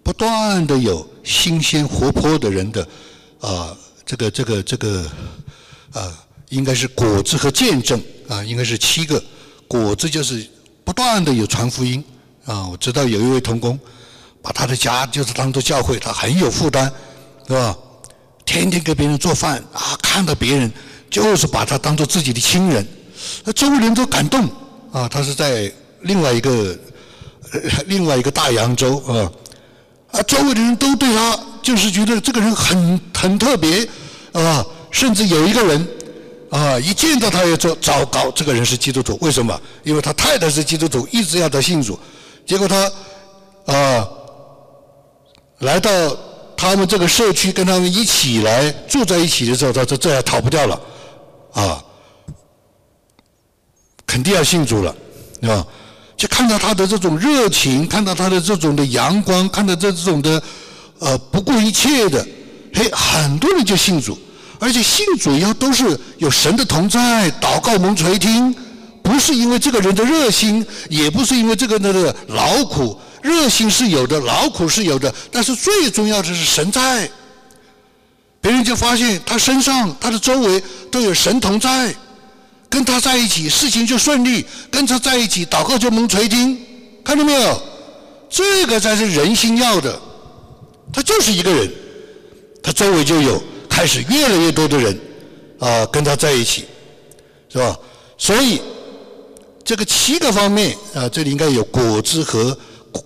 [0.02, 2.88] 不断的有新鲜活泼的人的
[3.40, 5.04] 啊，这个这个这个
[5.92, 9.22] 啊，应该是果子和见证啊，应该是七个
[9.66, 10.46] 果子，就是
[10.82, 12.02] 不断的有传福音
[12.46, 12.66] 啊。
[12.68, 13.78] 我知道有一位童工，
[14.40, 16.90] 把他的家就是当做教会，他很有负担，
[17.46, 17.76] 是吧？
[18.46, 20.72] 天天给别人做饭啊，看到别人
[21.10, 22.86] 就是把他当做自己的亲人，
[23.44, 24.48] 那周围人都感动
[24.92, 25.08] 啊。
[25.08, 26.76] 他是在另外一个
[27.86, 29.30] 另外一个大洋洲啊。
[30.10, 33.86] 啊，周围的人都对他就是觉得这个人很很特别，
[34.32, 35.88] 啊，甚至有一个人，
[36.48, 39.60] 啊，一见到他也说糟糕，这个人是基督徒，为什么？
[39.82, 41.98] 因为他太太是基督徒，一直要他信主，
[42.46, 42.90] 结果他，
[43.66, 44.08] 啊，
[45.58, 45.90] 来到
[46.56, 50.80] 他们这个社区跟他们一起来住在一起的时候，他说这也逃不掉了，
[51.52, 51.84] 啊，
[54.18, 54.92] 肯定要信主了，
[55.42, 55.64] 啊。
[56.16, 60.42] 就看到他的这种热情，看到他的这种的阳光，看到这种的
[60.98, 62.26] 呃不顾一切的，
[62.74, 64.18] 嘿，很多人就信主，
[64.58, 68.52] 而且信主要都是有神的同在，祷告蒙垂听，
[69.00, 77.08] 不是因为这个人的热心，也不是因为这个人的劳苦，热心是有的，劳苦是有的，但是最重要的是神在，
[78.40, 81.94] 别人就发现他身上、他的周围都有神同在。
[82.68, 86.58] 跟他在一起，事情就顺利；跟他在一起，祷告就蒙垂听。
[87.04, 87.62] 看到没有？
[88.28, 89.98] 这个才是人心要的。
[90.92, 91.70] 他就是一个人，
[92.62, 94.98] 他周围就有开始越来越多的人
[95.58, 96.64] 啊，跟他在一起，
[97.50, 97.76] 是吧？
[98.18, 98.60] 所以
[99.64, 102.56] 这个七个方面啊，这里应该有果子和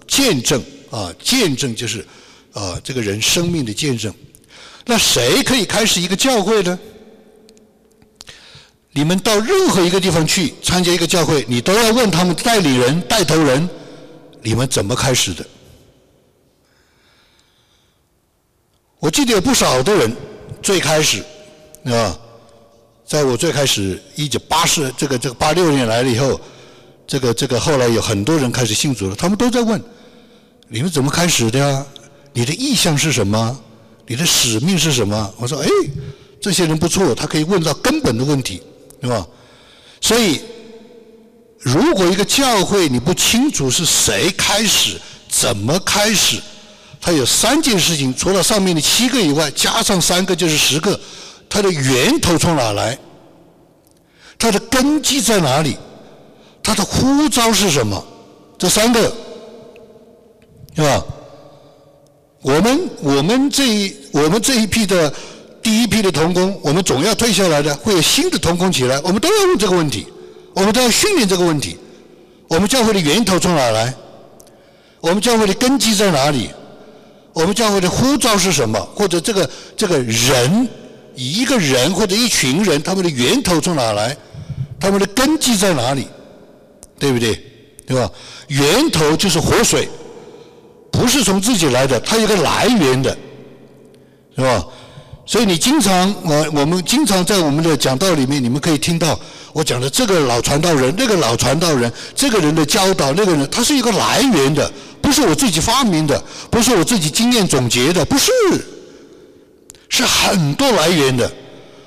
[0.08, 2.06] 见证啊，见证就是
[2.52, 4.12] 啊，这个人生命的见证。
[4.86, 6.78] 那谁可以开始一个教会呢？
[8.94, 13.68] 你们到任何一个地方去参加一个教会，你都要问他们代理人、带头人，
[14.42, 15.44] 你们怎么开始的？
[18.98, 20.14] 我记得有不少的人
[20.62, 21.24] 最开始，
[21.84, 22.16] 啊，
[23.06, 26.38] 在我最开始一九八四这个这个八六年来了以后，
[27.06, 29.82] 这个这个后来有很多人开始信主了，他们都在问：
[30.68, 31.86] 你们怎么开始的呀？
[32.34, 33.58] 你的意向是什么？
[34.06, 35.34] 你的使命是什么？
[35.38, 35.68] 我说：哎，
[36.40, 38.62] 这些人不错，他可以问到根本的问题。
[39.02, 39.26] 是吧？
[40.00, 40.40] 所以
[41.58, 46.40] 如果一个教会你不清楚是谁开始、怎么开始，
[47.00, 50.98] 它有三件事情，除了上面的七个以外，加上三个就是十个，
[51.48, 52.96] 它的源头从哪来？
[54.38, 55.76] 它的根基在哪里？
[56.62, 58.04] 它的呼召是什么？
[58.56, 59.12] 这三个，
[60.76, 61.04] 是吧？
[62.40, 65.12] 我们我们这一我们这一批的
[65.62, 70.06] 第一批的童工，我们总要退下来的，会有新的童工起来，我们都要问这个问题。
[70.54, 71.78] 我们都要训练这个问题。
[72.48, 73.94] 我们教会的源头从哪来？
[75.00, 76.50] 我们教会的根基在哪里？
[77.32, 78.78] 我们教会的呼召是什么？
[78.94, 80.68] 或者这个这个人，
[81.14, 84.14] 一个人或者一群人，他们的源头从哪来？
[84.78, 86.06] 他们的根基在哪里？
[86.98, 87.40] 对不对？
[87.86, 88.10] 对吧？
[88.48, 89.88] 源头就是活水，
[90.90, 93.16] 不是从自己来的，它有个来源的，
[94.36, 94.66] 是吧？
[95.32, 99.18] 所以你经常，我我们经常在我们的讲道里面，你们可以听到。
[99.54, 104.70] 我讲的这个老传道人，那个老传道人，这个人的教导，那个人，他是一个来源的，
[105.00, 108.30] 不是我自己发明的，不是我自己经验总结的，不是，
[109.88, 111.32] 是很多来源的。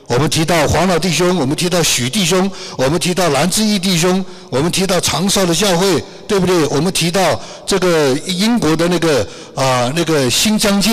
[0.08, 6.66] 我们提到黄老弟兄，我们提到许弟兄，我们提到蓝志毅弟兄，我们提到长沙的教会，对不对？
[6.70, 10.90] 我们提到这个英国的那个啊那个新疆界，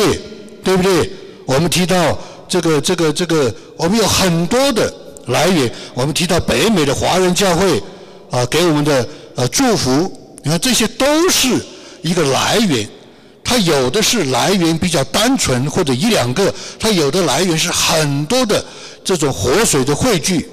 [0.63, 1.11] 对不对？
[1.45, 2.17] 我们提到
[2.53, 4.93] 这个这个这个，我们有很多的。
[5.29, 7.81] 来源，我们提到北美的华人教会
[8.29, 11.65] 啊，给我们的呃祝福，你看这些都是
[12.03, 12.87] 一个来源。
[13.45, 18.63] 它有的是来源比较单纯或者一两个，它有的来源是很多的
[19.05, 20.49] 这种活水的汇聚。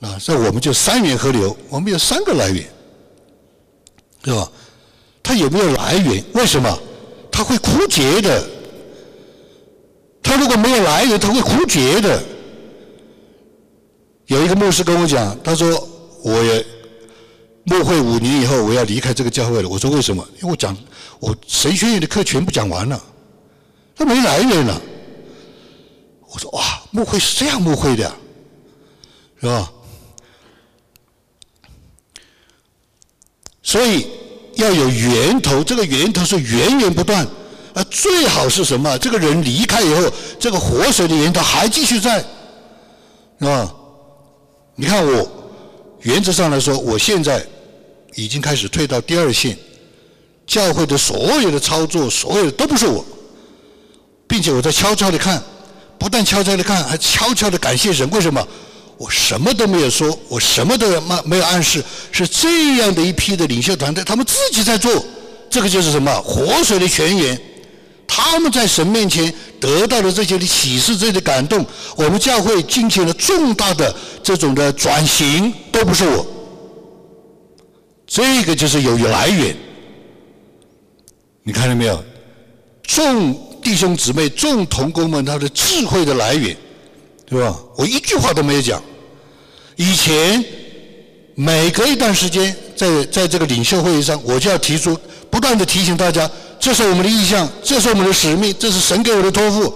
[0.00, 2.64] 啊，这我们就三源河流，我们有三个来源，
[4.22, 4.46] 对吧？
[5.22, 6.22] 它有没有来源？
[6.34, 6.78] 为什么？
[7.32, 8.46] 它会枯竭的。
[10.36, 12.22] 如果没有来源，他会枯竭的。
[14.26, 15.88] 有一个牧师跟我讲，他说
[16.24, 16.66] ：“我也
[17.64, 20.76] 牧会五年以后，我要离开这个教会了。”我说：“为什么？”因为我讲
[21.20, 23.00] 我神学院的课全部讲完了，
[23.94, 24.82] 他没来源了。
[26.28, 28.12] 我说：“哇，牧会是这样牧会的，
[29.40, 29.72] 是吧？”
[33.62, 34.08] 所以
[34.54, 37.26] 要有源头，这个源头是源源不断。
[37.76, 38.96] 啊，最好是什么？
[38.96, 40.10] 这个人离开以后，
[40.40, 42.24] 这个活水的源头还继续在，
[43.38, 43.70] 是吧？
[44.74, 45.30] 你看我，
[46.00, 47.44] 原则上来说，我现在
[48.14, 49.54] 已经开始退到第二线，
[50.46, 53.04] 教会的所有的操作，所有的都不是我，
[54.26, 55.42] 并且我在悄悄的看，
[55.98, 58.08] 不但悄悄的看，还悄悄的感谢神。
[58.08, 58.42] 为什么？
[58.96, 65.04] 我什么都没有说，我什么都没没有暗示，是这样的一批的领袖团队，他们自己在做，
[65.50, 66.10] 这个就是什么？
[66.22, 67.38] 活水的泉源。
[68.06, 71.64] 他们在神面前得到的这些的启示、这些的感动，
[71.96, 76.26] 我们教会进行了重大的这种的转型，都不是我。
[78.06, 79.56] 这个就是有来源，
[81.42, 82.02] 你看到没有？
[82.84, 86.56] 众弟兄姊妹、众同工们，他的智慧的来源，
[87.28, 87.58] 对吧？
[87.76, 88.80] 我一句话都没有讲。
[89.74, 90.42] 以前
[91.34, 94.96] 每隔一段时间，在在这个领袖会议上，我就要提出，
[95.28, 96.30] 不断的提醒大家。
[96.58, 99.72] 这是我们的意向，这是我们的使命，这是神给我的托付。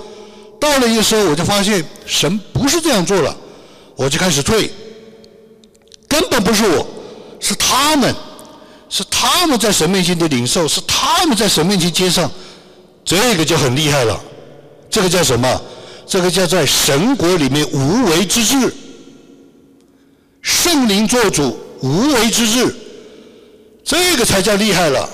[0.58, 3.34] 到了一个时候，我就发现神不是这样做了，
[3.96, 4.70] 我就开始退。
[6.08, 6.86] 根本不是我，
[7.38, 8.14] 是他们，
[8.88, 12.30] 是他们在神面前的领受，是他们在神面前接上，
[13.04, 14.20] 这个就很厉害了。
[14.90, 15.62] 这个叫什么？
[16.06, 18.74] 这个叫在神国里面无为之治，
[20.42, 22.74] 圣灵做主，无为之治，
[23.84, 25.08] 这个才叫厉害了。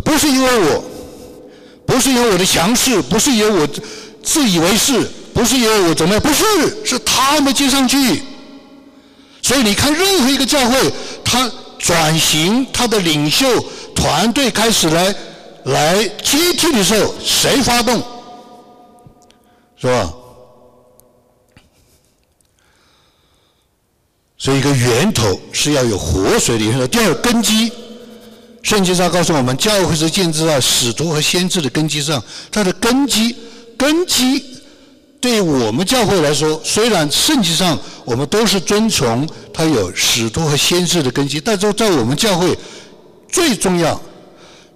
[0.00, 0.84] 不是因为我，
[1.86, 3.68] 不是因为我的强势，不是因为我
[4.22, 6.44] 自以为是，不是因为我怎么样，不是，
[6.84, 8.22] 是他们接上去。
[9.42, 10.92] 所以你看，任何一个教会，
[11.24, 13.46] 他转型，他的领袖
[13.94, 15.14] 团队开始来
[15.64, 18.02] 来接替的时候，谁发动？
[19.80, 20.12] 是吧？
[24.36, 27.72] 所以一个源头是要有活水的源头，第二根基。
[28.68, 32.22] 圣经上告诉我们，教会是建制在使徒和先知的根基上。
[32.52, 33.34] 它的根基，
[33.78, 34.44] 根基
[35.18, 42.54] 对我们教会来说，虽然圣经上我们都是遵从它有使徒和先知的根基，但是在我们教会
[43.32, 43.98] 最重要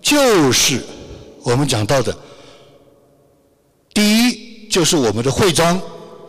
[0.01, 0.83] 就是
[1.43, 2.17] 我们讲到的，
[3.93, 5.79] 第一就是我们的会章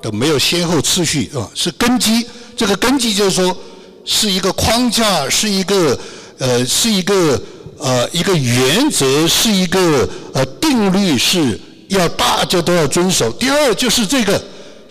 [0.01, 2.27] 的没有先后次序啊，是根基。
[2.57, 3.57] 这个根基就是说
[4.03, 5.97] 是一个框架，是一个。
[6.39, 7.41] 呃，是一个
[7.83, 11.59] 呃一个原则，是一个呃定律，是
[11.89, 13.29] 要大家都要遵守。
[13.33, 14.41] 第二就是这个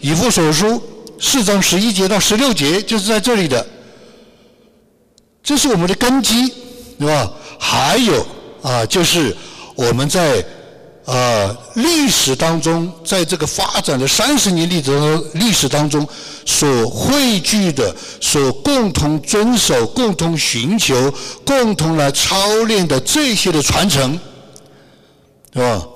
[0.01, 0.81] 以弗所书
[1.19, 3.67] 四章十一节到十六节，就是在这里的
[5.43, 6.53] 这是我们的根基，
[6.99, 7.33] 对吧？
[7.59, 8.27] 还有
[8.61, 9.35] 啊，就是
[9.75, 10.45] 我们在
[11.05, 16.07] 啊历史当中，在这个发展的三十年历史历史当中
[16.47, 21.13] 所汇聚的、所共同遵守、共同寻求、
[21.45, 24.19] 共同来操练的这些的传承，
[25.53, 25.87] 对吧？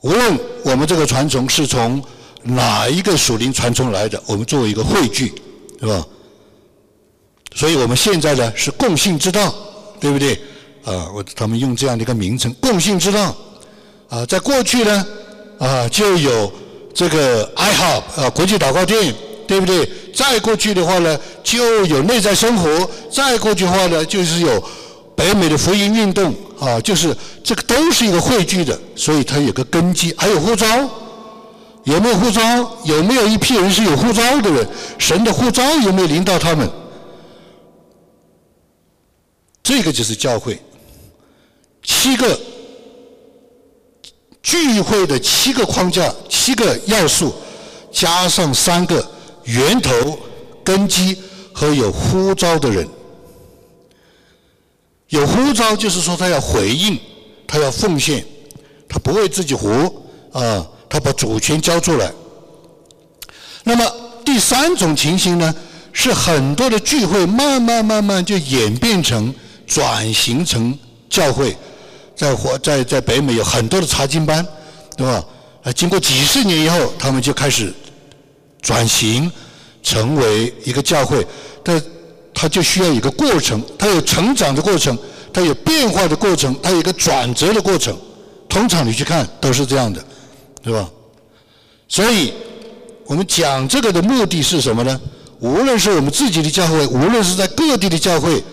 [0.00, 2.02] 无论我们这个传承是从
[2.42, 5.32] 哪一个属灵传承来的，我们作为一个汇聚，
[5.78, 6.04] 对吧？
[7.54, 9.54] 所以我们现在呢是共信之道，
[10.00, 10.40] 对不对？
[10.84, 13.34] 啊，我他们用这样的一个名称“共性之道”。
[14.08, 15.06] 啊，在过去呢，
[15.58, 16.52] 啊就有
[16.92, 19.14] 这个 iHub 啊国际祷告店，
[19.46, 19.88] 对不对？
[20.14, 22.68] 再过去的话呢，就有内在生活；
[23.10, 24.62] 再过去的话呢，就是有
[25.16, 30.14] 北美的福音运动啊，就是这个都是一个汇聚的，所以它有个根基。
[30.18, 30.66] 还有护照，
[31.84, 32.42] 有没有护照？
[32.84, 34.68] 有没有一批人是有护照的人？
[34.98, 36.68] 神的护照有没有临到他们？
[39.62, 40.60] 这个就是教会，
[41.82, 42.38] 七个
[44.42, 47.34] 聚会的七个框架、七个要素，
[47.90, 49.04] 加上三个
[49.44, 50.18] 源头、
[50.64, 51.16] 根基
[51.52, 52.88] 和有呼召的人。
[55.08, 56.98] 有呼召就是说他要回应，
[57.46, 58.24] 他要奉献，
[58.88, 59.70] 他不为自己活
[60.32, 62.12] 啊，他把主权交出来。
[63.64, 63.84] 那么
[64.24, 65.54] 第三种情形呢，
[65.92, 69.34] 是很多的聚会慢慢慢慢就演变成。
[69.64, 70.78] 转型成
[71.08, 71.56] 教会，
[72.22, 74.46] 在华在在北美有很多的查经班，
[74.96, 75.24] 对吧？
[75.64, 77.74] 啊，经过几十年以后，他们就开始
[78.60, 79.28] 转型
[79.82, 81.26] 成为一个教会。
[81.64, 81.82] 但
[82.32, 84.96] 它就需要一个过程，它有成长的过程，
[85.32, 87.98] 它有变化的过程，它有一个转折的过程。
[88.48, 90.04] 通常你去看都是这样的，
[90.62, 90.88] 对吧？
[91.88, 92.32] 所以
[93.06, 95.00] 我们讲这个的目的是什么呢？
[95.40, 98.44] 无论是我们自己的教会，无论是在各地的教会。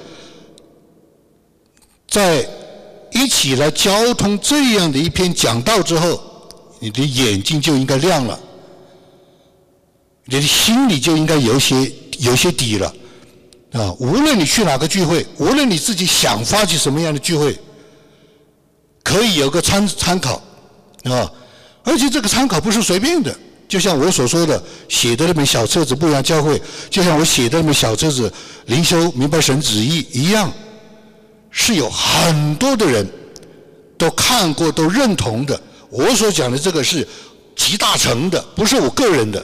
[2.07, 2.43] 在
[3.19, 6.21] 一起来交通这样的一篇讲道之后，
[6.79, 8.39] 你的眼睛就应该亮了，
[10.23, 12.93] 你的心里就应该有些有些底了，
[13.73, 13.93] 啊！
[13.99, 17.59] 无论你去哪个聚会，无论你自己想发起什么样的聚会，
[19.03, 20.41] 可以有个参参考，
[21.03, 21.29] 啊！
[21.83, 26.57] 而且这个参考不是随便的，就像我所说的写的那本小册子《不一样教会》，
[26.89, 28.29] 就像我写的那本小册子
[28.67, 30.49] 《灵修明白神旨意》一样。
[31.51, 33.07] 是有很多的人
[33.97, 35.59] 都看过、都认同的。
[35.89, 37.07] 我所讲的这个是
[37.55, 39.43] 集大成的，不是我个人的，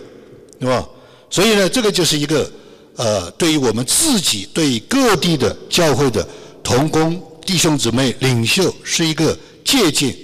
[0.60, 0.88] 对吧？
[1.30, 2.50] 所以呢，这个就是一个
[2.96, 6.26] 呃，对于我们自己、对各地的教会的
[6.64, 10.16] 同工弟兄姊妹、领袖，是一个借鉴，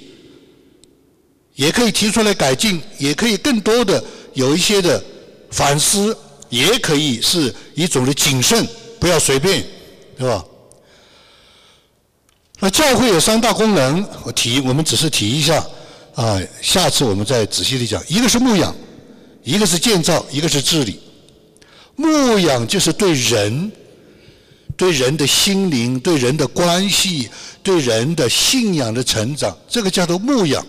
[1.55, 4.01] 也可以提出来改进，也可以更多的
[4.33, 5.03] 有一些的
[5.49, 6.15] 反思，
[6.49, 8.65] 也可以是一种的谨慎，
[8.99, 9.65] 不要随便，
[10.17, 10.45] 对吧？
[12.63, 15.65] 那教会有三大功能，我提，我们只是提一下，
[16.13, 17.99] 啊，下次我们再仔细的讲。
[18.07, 18.73] 一个是牧养，
[19.43, 20.99] 一个是建造，一个是治理。
[21.95, 23.71] 牧养就是对人，
[24.77, 27.27] 对人的心灵、对人的关系、
[27.63, 30.63] 对人的信仰的成长，这个叫做牧养，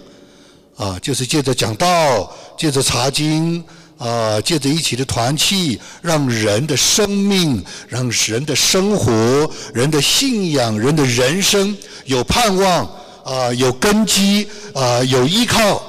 [0.77, 3.63] 啊，就是借着讲道，借着查经。
[4.03, 11.77] 啊，借着一起的团契，让人的生命、让人的生活、人的信仰、人的人生
[12.07, 12.85] 有盼望
[13.25, 15.81] 啊，有根基啊，有依靠。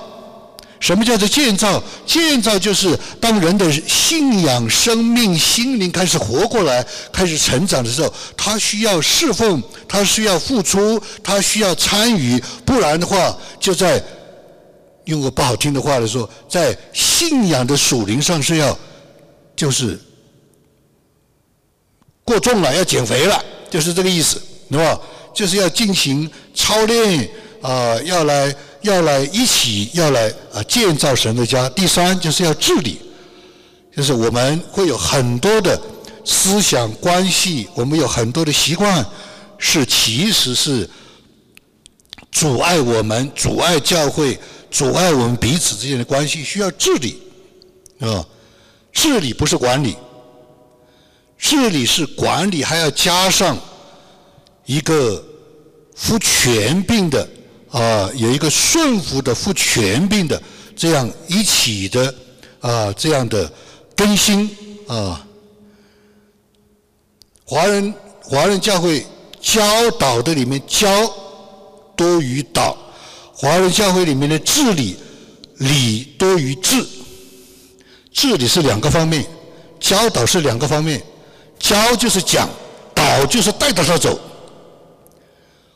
[0.80, 1.82] 什么叫做建造？
[2.06, 14.00] 建造就是当人的信仰、生命、心灵开始活过来、开始成长的时候，他需要侍奉，他需要付出，他需要参与，不然的话，就在。
[15.06, 18.78] 用个不好听的话来说，在信仰的属灵上是要，
[19.56, 20.00] 就是
[22.24, 24.98] 过重了，要减肥了，就是这个意思，对吧？
[25.34, 27.30] 就是要进行操练
[27.62, 31.68] 啊，要来要来一起要来啊建造神的家。
[31.70, 33.02] 第三就是要治理，
[33.94, 35.78] 就是我们会有很多的
[36.24, 39.06] 思想关系，我们有很多的习惯，
[39.58, 40.90] 是其实是
[42.32, 44.40] 阻碍我们，阻碍教会。
[44.74, 47.22] 阻碍我们彼此之间的关系，需要治理，
[48.00, 48.26] 啊，
[48.92, 49.96] 治理不是管理，
[51.38, 53.56] 治理是管理，还要加上
[54.66, 55.24] 一个
[55.96, 57.30] 负权病的
[57.70, 60.42] 啊，有一个顺服的负权病的
[60.76, 62.16] 这样一起的
[62.60, 63.50] 啊，这样的
[63.96, 64.50] 更新
[64.88, 65.24] 啊。
[67.46, 67.94] 华人
[68.24, 69.06] 华人教会
[69.40, 70.90] 教导的里面教
[71.96, 72.76] 多于导。
[73.44, 74.96] 华人教会里面的治理，
[75.58, 76.82] 理多于治。
[78.10, 79.26] 治理是两个方面，
[79.82, 81.04] 教导是两个方面。
[81.60, 82.48] 教就是讲，
[82.96, 84.18] 导就是带着他走。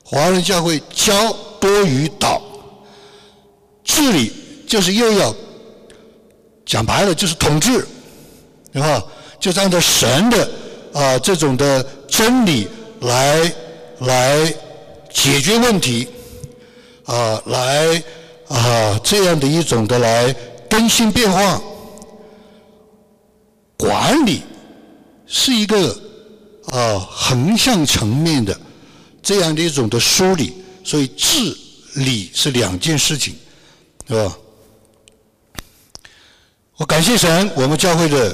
[0.02, 2.42] 华人教会教多于导，
[3.84, 4.32] 治理
[4.66, 5.36] 就是又要
[6.66, 7.86] 讲白了就是统治，
[8.72, 9.06] 然后？
[9.42, 10.50] 就是按照神的
[10.94, 12.68] 啊这种的真理
[13.02, 13.54] 来
[14.00, 14.52] 来
[15.14, 16.08] 解决问题，
[17.08, 18.04] 啊来
[18.48, 20.32] 啊这样的一种的来
[20.70, 21.60] 更新变化，
[23.76, 24.44] 管理
[25.26, 26.00] 是一个
[26.68, 28.58] 啊横向层面的。
[29.24, 30.54] 这样的一种的梳理，
[30.86, 31.36] 所以治
[31.96, 33.36] 理是两件事情，
[34.08, 34.38] 是吧？
[36.78, 38.34] 我感谢神，我们教会的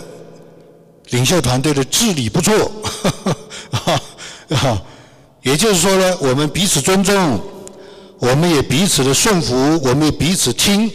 [1.10, 2.72] 领袖团队的治理不错，
[4.50, 4.80] 啊，
[5.42, 7.42] 也就是说呢，我们彼此尊重，
[8.24, 9.54] 我们也彼此的顺服，
[9.84, 10.90] 我们也彼此听，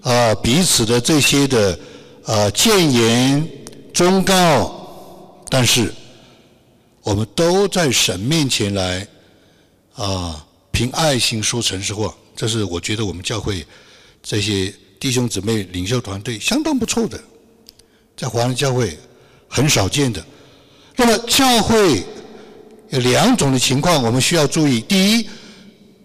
[0.00, 1.76] 啊，彼此的这些的
[2.24, 3.48] 啊谏言
[3.92, 4.72] 忠告，
[5.48, 5.92] 但是
[7.02, 9.06] 我们都在神面前来。
[9.94, 13.62] 啊，凭爱心说诚实话，这是我觉得我们教会
[14.22, 17.20] 这些弟兄姊妹领袖团队相当不错的，
[18.16, 18.98] 在华人教会
[19.48, 20.24] 很少见的。
[20.96, 22.02] 那么教会
[22.88, 25.28] 有两种的情况，我们需要注意：第一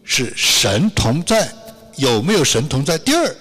[0.10, 1.53] 是神同在，
[1.97, 3.36] 有没有神同在；第二，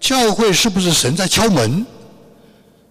[0.00, 1.86] 教会是不是神在敲门？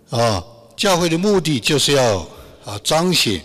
[0.09, 0.41] 啊，
[0.77, 2.19] 教会的目的就是要
[2.63, 3.41] 啊彰显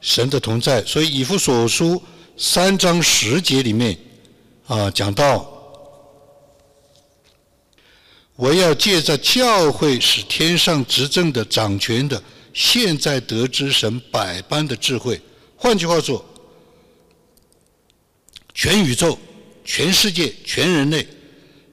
[0.00, 2.02] 神的同在，所以以弗所书。
[2.36, 3.96] 三章十节里面，
[4.66, 5.48] 啊，讲到
[8.34, 12.20] 我要借着教会使天上执政的掌权的，
[12.52, 15.20] 现在得知神百般的智慧。
[15.56, 16.24] 换句话说，
[18.54, 19.18] 全宇宙、
[19.64, 21.06] 全世界、全人类，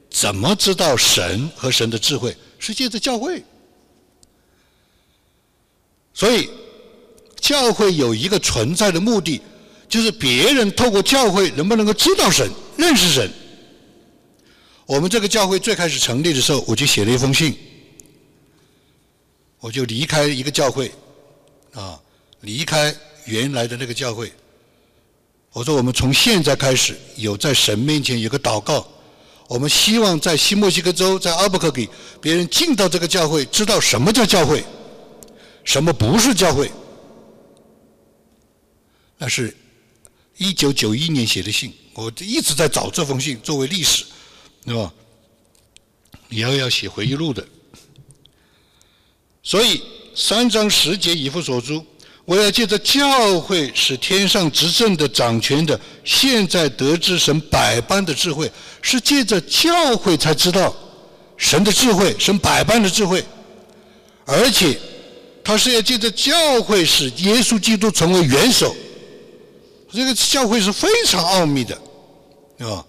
[0.10, 2.36] 怎么知道神和神的智慧？
[2.60, 3.42] 是借着教会。
[6.14, 6.50] 所以，
[7.40, 9.42] 教会有一个存在的目的。
[9.90, 13.30] 就是别人透过教会能不能够知道神、认识神？
[14.86, 17.58] 我们这个教会最开始成立的时候，我就写了一封信，
[19.60, 20.90] 我就离开一个教会，
[21.74, 22.00] 啊，
[22.40, 24.32] 离开原来的那个教会。
[25.54, 28.88] 我说我们从现在开始有在神面前有个祷告，
[29.48, 31.88] 我们希望在新墨西哥州在阿布克给
[32.22, 34.64] 别人进到这个教会，知道什么叫教会，
[35.64, 36.72] 什么不是教会，
[39.18, 39.56] 那是。
[40.38, 44.06] 一九九一年写的信，我一直在找这封信作为历史，
[44.66, 44.92] 对吧？
[46.30, 47.48] 你要要写回忆录的，
[49.44, 49.84] 所以
[50.16, 51.86] 三章十节以弗所书，
[52.26, 58.50] 我要借着教会使天上执政的掌权的，现在得知神百般的智慧，
[58.82, 60.74] 是借着教会才知道
[61.36, 63.24] 神的智慧，神百般的智慧，
[64.26, 64.80] 而且
[65.44, 68.74] 他是要借着教会使耶稣基督成为元首。
[69.92, 71.76] 这个教会是非常奥秘的，
[72.60, 72.86] 啊，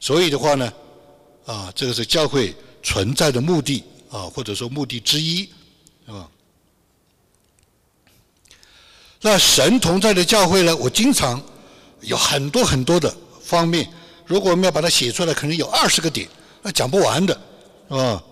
[0.00, 0.72] 所以的话呢，
[1.46, 5.48] 啊，这个是教会存在的目的啊，或者说目的之一，
[6.06, 6.28] 啊？
[9.26, 11.42] 那神同在的教会呢，我经常
[12.02, 13.10] 有很多很多的
[13.42, 13.88] 方面，
[14.26, 16.28] 如果我们要把它写出来，可能有二十个点，
[16.60, 17.32] 那讲不完的，
[17.88, 18.22] 是吧？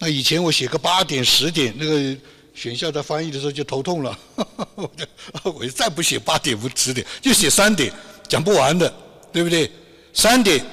[0.00, 2.16] 那以前我写个八点、十点，那个。
[2.56, 4.16] 选校在翻译的时候就头痛了，
[4.76, 7.92] 我就我就再不写八点不十点，就写三点，
[8.28, 8.94] 讲不完的，
[9.32, 9.68] 对不对？
[10.12, 10.64] 三点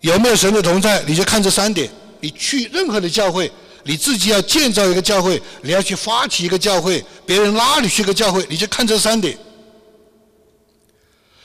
[0.00, 1.04] 有没有神的同在？
[1.06, 1.88] 你就看这三点。
[2.18, 3.48] 你去任何的教会，
[3.82, 9.38] 你自己要建造一个教会，你要去发起一个教会，别人拉你去个教会，你就看这三点。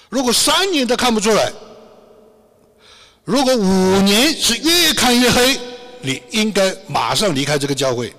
[0.09, 1.51] 如果三年都看不出来，
[3.23, 5.59] 如果五年是越看越黑，
[6.01, 8.13] 你应该马上离开这个教会。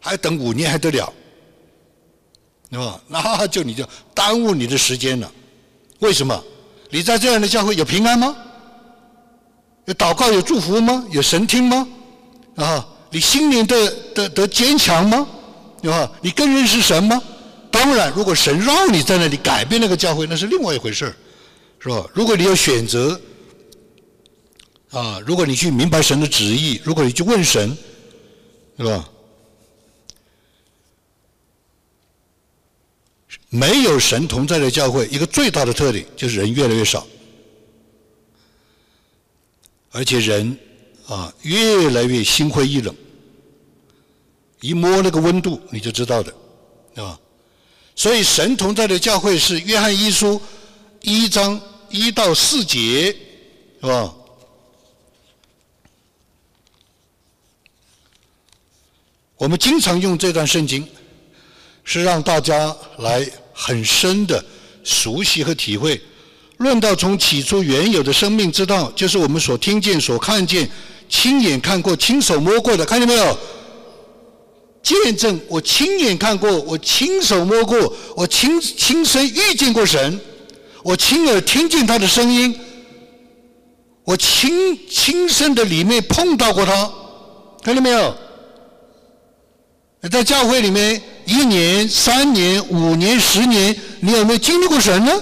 [0.00, 1.12] 还等五年还得了，
[2.70, 3.00] 对吧？
[3.08, 5.30] 那就你就耽误你的时间了。
[5.98, 6.42] 为什么？
[6.88, 8.34] 你在这样的教会有平安吗？
[9.86, 11.04] 有祷告有祝福吗？
[11.10, 11.88] 有神听吗？
[12.56, 15.26] 啊，你心灵的的的坚强吗？
[15.80, 16.10] 对吧？
[16.20, 17.22] 你更认识神吗？
[17.70, 21.16] 当然，如果神让你在那里改变那个教会，那是另外一回事儿，
[21.78, 22.04] 是吧？
[22.12, 23.20] 如果你有选择，
[24.90, 27.76] 啊，如果你去明白神的旨意，如果你去问神，
[28.76, 29.08] 是吧？
[33.50, 37.06] 没有神同在的教会，一个最大的特点就是人越来越少，
[39.90, 40.58] 而且人
[41.08, 42.94] 啊越来越心灰意冷，
[44.60, 46.32] 一摸那个温度你就知道的，
[47.02, 47.18] 啊，
[47.96, 50.40] 所以神同在的教会是约翰一书
[51.02, 53.10] 一章一到四节，
[53.80, 54.14] 是吧？
[59.36, 60.86] 我们经常用这段圣经。
[61.90, 64.44] 是让大家来很深的
[64.84, 65.98] 熟悉和体会。
[66.58, 70.68] 论到从起初原有的生命之道，就是我们所听见、所看见、
[71.08, 73.38] 亲眼看过、亲手摸过的，看见没有？
[74.82, 80.18] 见证，我亲眼看过，我亲手摸过，我亲亲身遇见过神，
[80.82, 82.58] 我亲耳听见他的声音，
[84.04, 86.90] 我亲亲身的里面碰到过他，
[87.62, 88.14] 看见没有？
[90.10, 95.12] 在教会里面，一年、三年、五年、十年，你有没有经历过神呢？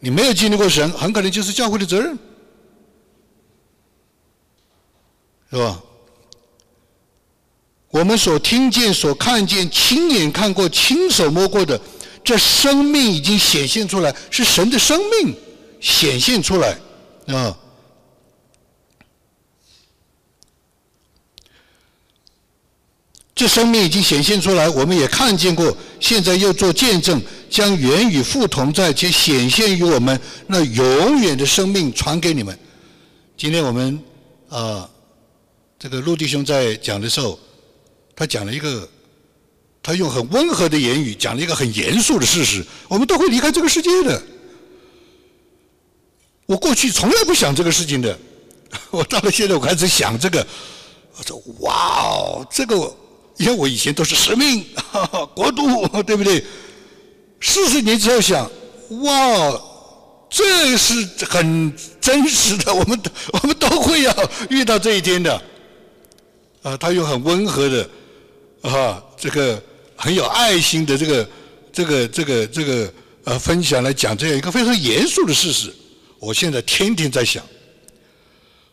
[0.00, 2.18] 你没有经历过神，很可能就是教会的责任，
[5.50, 5.82] 是吧？
[7.90, 11.80] 我们所听见、所看见、亲眼看过、亲手摸过的，
[12.22, 15.34] 这生命已经显现出来，是神的生命
[15.80, 16.78] 显现出来
[17.26, 17.58] 啊！
[23.34, 27.20] 这生命已经显现出来，我们也看见过，现在又做见证。
[27.50, 32.56] 将原与父同在，且显现于我们那永远的生命传给你们。
[33.36, 34.00] 今天我们
[34.48, 34.88] 啊，
[35.80, 37.40] 这个陆弟兄在讲的时候，
[38.14, 38.86] 他讲了一个，
[39.82, 44.22] 他用很温和的言语讲了一个很严肃的事实：我们都会离开这个世界的。
[46.44, 48.18] 我过去从来不想这个事情的，
[48.92, 50.46] 我到了现在我开始想这个。
[51.16, 52.74] 我说：哇哦，这个，
[53.38, 54.62] 因为我以前都是使命、
[55.34, 56.44] 国度，对不对？
[57.40, 58.50] 四十年之后想，
[59.02, 59.60] 哇，
[60.28, 63.00] 这是很真实的，我们
[63.32, 65.42] 我们都会要遇到这一天的。
[66.62, 67.90] 啊，他用很温和的，
[68.62, 69.62] 啊，这个
[69.96, 71.28] 很有爱心的这个
[71.72, 72.92] 这个这个这个
[73.24, 75.72] 呃分享来讲这样一个非常严肃的事实。
[76.18, 77.42] 我现在天天在想，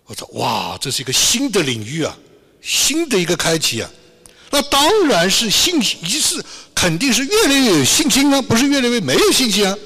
[0.05, 2.17] 我说哇，这是一个新的领域啊，
[2.61, 3.89] 新的一个开启啊。
[4.49, 6.43] 那当然是信心，一是
[6.75, 9.77] 肯定是越来越有信心啊，不是越来越没有信心啊，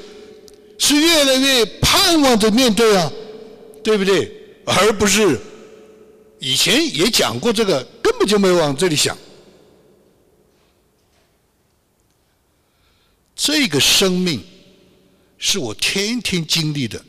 [0.79, 3.11] 是越来越盼望着面对啊，
[3.83, 4.31] 对不对？
[4.65, 5.39] 而不是
[6.41, 9.15] 以前也讲过这个，根本就没有往这里想。
[13.35, 14.43] 这个生命
[15.37, 16.99] 是我天天经历的。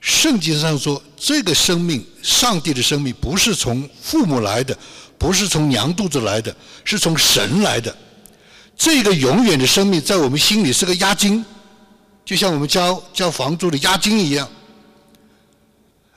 [0.00, 4.76] 圣经上说，这个生命，上帝的生命，不是从父母来的。
[5.18, 7.94] 不是从娘肚子来的，是从神来的。
[8.74, 11.44] 这个永远的生命在我们心里是个押金，
[12.24, 14.48] 就像我们交交房租的押金一样。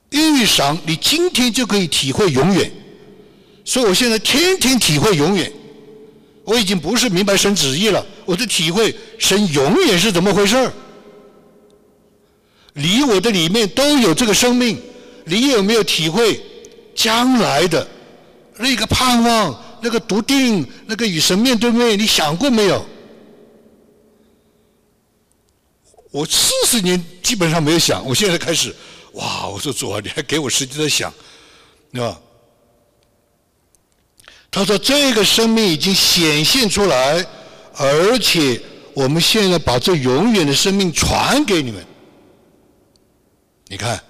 [0.10, 2.72] 遇上你今天就可以体会永远，
[3.64, 5.52] 所以我现在天天体会永远。
[6.44, 10.74] 我已经不是明白神旨意了，我就体会神永远是怎么回事儿。
[12.74, 14.82] 你我的里面都有这个生命，
[15.26, 16.42] 你有没有体会
[16.96, 17.88] 将来的？
[18.58, 22.84] 那个盼望，那个笃定，那个与神面对面，你想过没有？
[26.10, 28.76] 我四十年基本上没有想，我现在开始，
[29.14, 29.48] 哇！
[29.48, 31.14] 我说主啊，你还给我时间在想，
[31.92, 32.20] 对吧？
[34.52, 37.26] 他说这个生命已经显现出来，
[37.76, 38.60] 而且
[38.94, 41.86] 我们现在把这永远的生命传给你们。
[43.68, 44.04] 你看，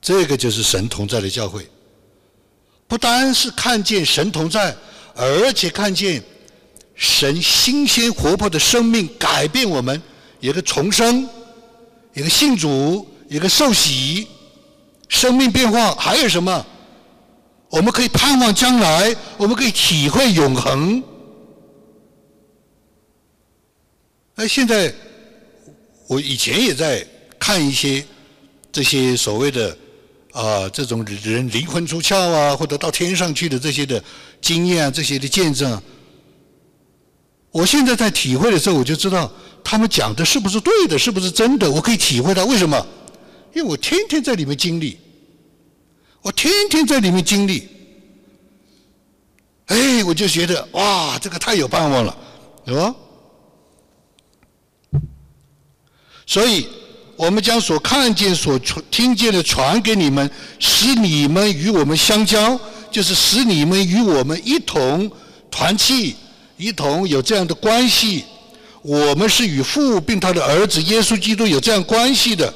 [0.00, 1.64] 这个就是神同在的教会。
[2.88, 4.76] 不单是看见神同在，
[5.14, 6.22] 而且看见
[6.94, 10.02] 神新鲜活泼的生命改变我们，
[10.40, 11.28] 一个重生，
[12.14, 14.28] 一个信主，一个受洗，
[15.08, 16.66] 生命变化还有什么？
[17.70, 21.02] 我们可以盼望将来，我们可以体会永恒。
[24.34, 24.94] 那现在
[26.08, 27.06] 我以前也在
[27.38, 28.04] 看一些
[28.70, 29.76] 这些所谓的。
[30.32, 34.02] 啊，这种人灵魂出窍啊，或者到天上去的这些的
[34.40, 35.78] 经验啊，这些的见证，
[37.50, 39.30] 我现在在体会的时候，我就知道
[39.62, 42.86] 他们讲的是不是对的，是不是真的，我可以体会到为什么？
[43.54, 44.98] 因为我天天在里面经历，
[46.22, 47.68] 我天天在里面经历，
[49.66, 52.16] 哎，我就觉得哇，这个太有盼望了，
[52.66, 52.94] 是吧？
[56.26, 56.66] 所以。
[57.14, 58.58] 我们将所看见、所
[58.90, 60.28] 听见的传给你们，
[60.58, 62.58] 使你们与我们相交，
[62.90, 65.08] 就是使你们与我们一同
[65.48, 66.16] 团契，
[66.56, 68.24] 一同有这样的关系。
[68.80, 72.52] 我们是与父并他的儿子耶稣基督有这样关系的。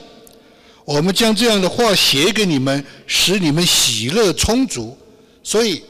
[0.86, 4.96] 我们将这样的话写给你们，使你们喜乐充足。
[5.42, 5.82] 所以，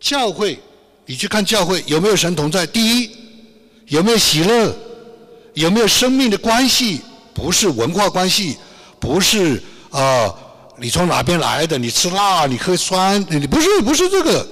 [0.00, 0.58] 教会，
[1.04, 2.66] 你去看教会有没有神同在？
[2.66, 3.10] 第一，
[3.88, 4.74] 有没有喜乐？
[5.52, 7.02] 有没有生命的关系？
[7.34, 8.56] 不是文化关系，
[8.98, 10.34] 不是啊，
[10.78, 11.76] 你从哪边来的？
[11.76, 14.48] 你吃辣，你喝酸，你不是不是这个。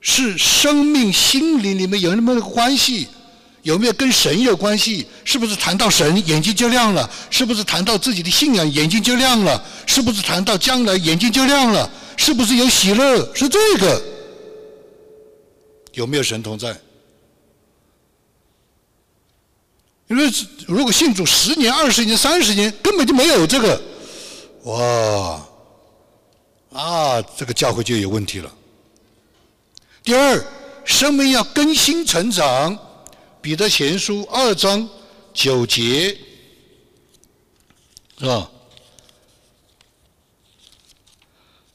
[0.00, 3.06] 是生命心灵里面有那么个关系，
[3.62, 5.06] 有没有跟神有关系？
[5.24, 7.08] 是不是谈到神眼睛就亮了？
[7.30, 9.62] 是不是谈到自己的信仰眼睛就亮了？
[9.86, 11.90] 是不是谈到将来眼睛就亮了？
[12.16, 13.34] 是不是有喜乐？
[13.34, 14.02] 是这个？
[15.92, 16.74] 有没有神同在？
[20.08, 20.28] 因为
[20.66, 23.80] 如果信主十年、二十年、三十年，根本就没有这个，
[24.64, 25.46] 哇，
[26.72, 28.52] 啊，这个教会就有问题了。
[30.02, 30.44] 第二，
[30.84, 32.76] 生命要更新成长，
[33.42, 34.86] 彼得前书二章
[35.32, 36.14] 九节，
[38.18, 38.50] 是吧？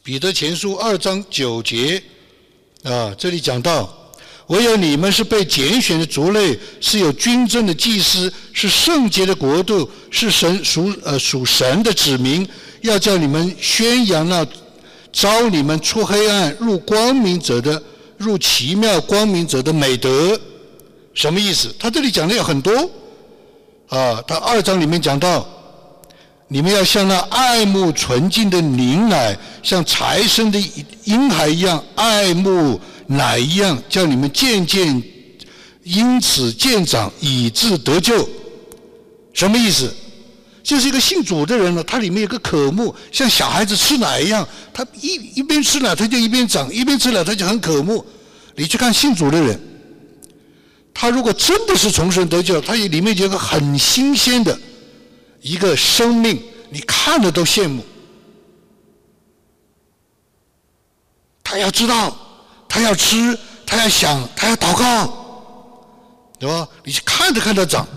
[0.03, 2.03] 彼得前书二章九节，
[2.84, 4.01] 啊，这里讲到。
[4.49, 12.47] 唯有你们是被拣选的族类，是有军政的祭司，是圣洁的国度，是神属呃属神的子民，
[12.82, 14.45] 要叫你们宣扬那
[15.11, 17.82] 招你们出黑暗入光明者的
[18.18, 20.39] 入奇妙光明者的美德。
[21.16, 21.74] 什么意思？
[21.80, 22.72] 他这里讲的有很多
[23.88, 24.22] 啊。
[24.28, 25.47] 他二章里面讲到，
[26.47, 30.59] 你们要像那爱慕纯净的灵奶，像财生的
[31.05, 32.80] 婴孩一样爱慕。
[33.07, 34.99] 奶一样叫你们渐渐
[35.84, 38.28] 因此渐长，以致得救？
[39.32, 39.93] 什么意思？
[40.63, 48.03] 就是一个信主的人呢，他里面有个渴慕，像小孩子吃奶一样，他一一边吃奶，他就一边长；一边吃奶，他就很渴慕。
[48.55, 49.61] 你去看信主的人，
[50.95, 54.57] 他如果真的是重生得救，他也里面有个很新鲜的
[55.41, 56.41] 一个生命，
[56.71, 57.85] 你看了都羡慕。
[61.43, 62.17] 他要知道。
[62.67, 65.07] 他要吃，他要想，他要祷告，
[66.37, 66.67] 对吧？
[66.83, 67.87] 你去看着看着长，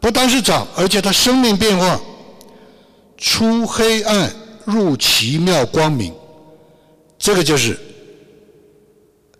[0.00, 2.00] 不单是长，而且他生命变化，
[3.18, 6.14] 出黑暗入奇妙光明，
[7.18, 7.78] 这个就是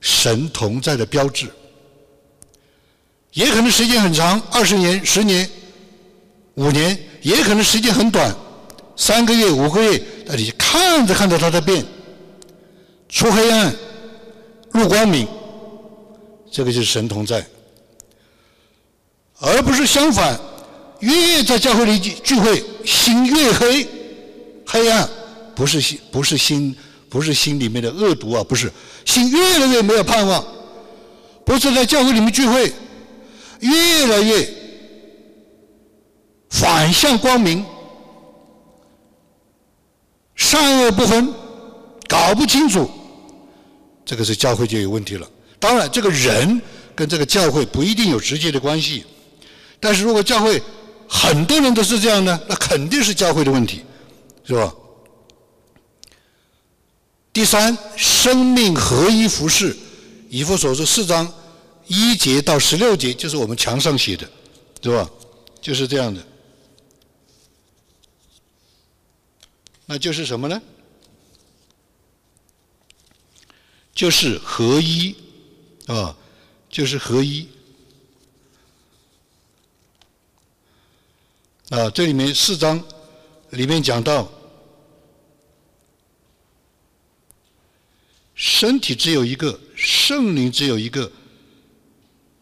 [0.03, 1.47] 神同在的标志。
[3.33, 5.49] 也可能时间很长，二十年、十年、
[6.55, 8.35] 五年，也可能时间很短，
[8.97, 11.85] 三个月、五个月，那你看着看着他在变，
[13.09, 13.75] 出黑暗。
[14.73, 15.27] 入光明，
[16.49, 17.45] 这个就是神同在，
[19.41, 20.39] 而不是相反，
[21.01, 23.85] 越在教会里聚会，心越黑，
[24.65, 25.11] 黑暗
[25.57, 26.73] 不是心，不是心，
[27.09, 28.73] 不是心里面的恶毒啊，不是，
[29.05, 30.47] 心越来越没有盼望，
[31.45, 32.73] 不是在教会里面聚会，
[33.61, 34.49] 越来越
[36.49, 37.65] 反向光明，
[40.35, 41.33] 善恶不分，
[42.09, 42.91] 搞不清楚。
[44.05, 45.31] 这个是教会就有问题了。
[45.59, 46.61] 当然，这个人
[46.95, 49.05] 跟这个教会不一定有直接的关系。
[49.79, 50.61] 但是如果教会
[51.09, 53.83] 很多人都是这样呢，那肯定是教会的问题，
[54.45, 54.75] 是吧？
[57.33, 59.77] 第三，生命合一服饰，
[60.29, 61.33] 以弗所说四章
[61.91, 64.31] 一节到十六节，就是我们墙上写的，
[64.81, 65.11] 是吧？
[65.61, 66.25] 就是这样的。
[69.87, 70.63] 那就是什么呢？
[73.93, 75.17] 就是合一，
[75.89, 76.17] 啊，
[76.69, 77.49] 就是合一。
[81.71, 82.81] 啊，这里面四章
[83.51, 84.31] 里面讲到，
[88.37, 91.11] 身体只有一个，圣灵只有一个。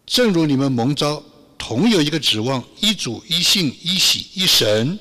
[0.09, 1.23] 正如你们蒙召，
[1.59, 4.99] 同有一个指望，一主、一信、一喜、一神，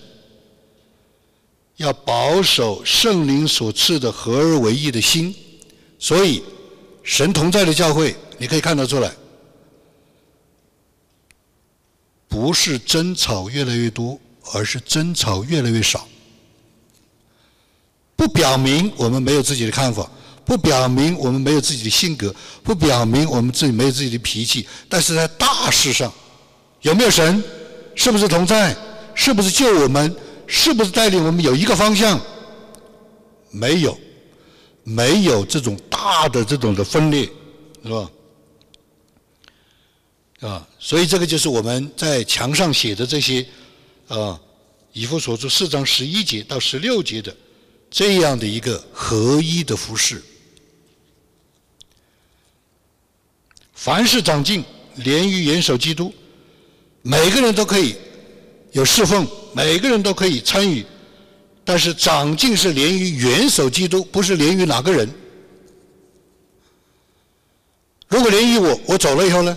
[1.78, 5.34] 要保守圣灵所赐的合而为一的心。
[5.98, 6.44] 所以，
[7.04, 9.12] 神同在的教会，你可以看得出来，
[12.28, 14.20] 不是争吵越来越多，
[14.54, 16.06] 而是争吵越来越少。
[18.18, 20.12] 不表明我们没有自己的看法，
[20.48, 22.34] 不表明我们没有自己的性格，
[22.64, 24.66] 不表明我们自己没有自己的脾气。
[24.88, 26.12] 但是在大事上，
[26.82, 27.44] 有没有神？
[27.94, 28.76] 是不是同在？
[29.14, 30.16] 是不是救我们？
[30.48, 32.20] 是不是带领我们有一个方向？
[33.52, 33.96] 没有。
[34.84, 37.30] 没有这种大的这种的分裂，
[37.84, 38.10] 是吧？
[40.40, 43.46] 啊，所以这个就是我们在墙上写的这些，
[44.08, 44.40] 啊，
[44.94, 47.36] 以弗所书四章十一节到十六节的
[47.92, 50.24] 这样的一个合一的服饰。
[53.78, 54.64] 凡是长进，
[54.96, 56.12] 连于元首基督，
[57.04, 57.96] 每个人都可以
[58.72, 60.84] 有侍奉，每个人都可以参与。
[61.64, 65.08] 但是长进是连于元首基督，不是连于哪个人。
[68.08, 69.56] 如果连于我，我走了以后呢，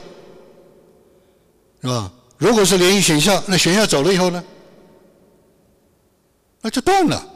[1.80, 2.12] 是吧？
[2.36, 4.44] 如果是连于选校，那选校走了以后呢，
[6.60, 7.26] 那就断了，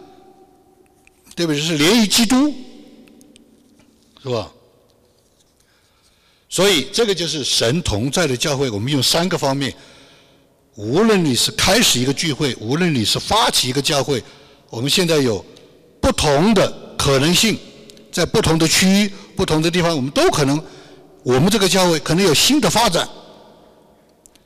[1.35, 1.61] 对不对？
[1.63, 2.53] 是连于基督，
[4.23, 4.53] 是吧？
[6.55, 8.71] 所以这个就是神同在的教会。
[8.71, 9.75] 我们用三个方面，
[10.77, 14.23] 无论你是开始一个聚会，无论你是发起一个教会，
[14.71, 15.45] 我们现在有
[16.01, 17.59] 不同的可能性，
[18.13, 20.63] 在不同的区域、不同的地方，我们都可能，
[21.25, 23.09] 我们这个教会可能有新的发展。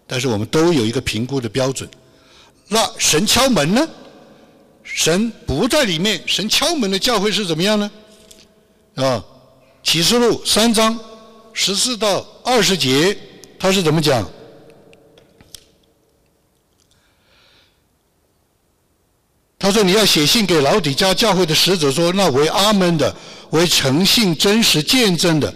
[0.06, 1.86] 但是我们都有一个评估的标准。
[2.68, 3.86] 那神敲门呢？
[4.82, 7.90] 神不在里面，神敲门的教会是怎么样呢？
[8.94, 9.22] 啊，
[9.82, 10.98] 启示录三章
[11.60, 13.18] 十四到二十节，
[13.58, 14.24] 他是怎么讲？
[19.58, 23.12] 他说：“你要写信给老底家教会的使者说，那为阿门的，
[23.50, 25.52] 为诚信真实见证的。”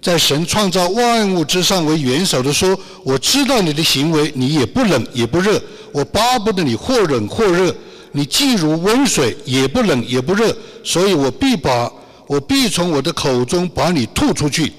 [0.00, 5.62] 在神创造万物之上为元首的说：“我知道你的行为，你也不冷也不热。
[5.92, 7.72] 我巴不得你或冷或热，
[8.12, 10.56] 你既如温水，也不冷也不热。
[10.82, 11.92] 所以我必把
[12.26, 14.72] 我必从我的口中把你吐出去。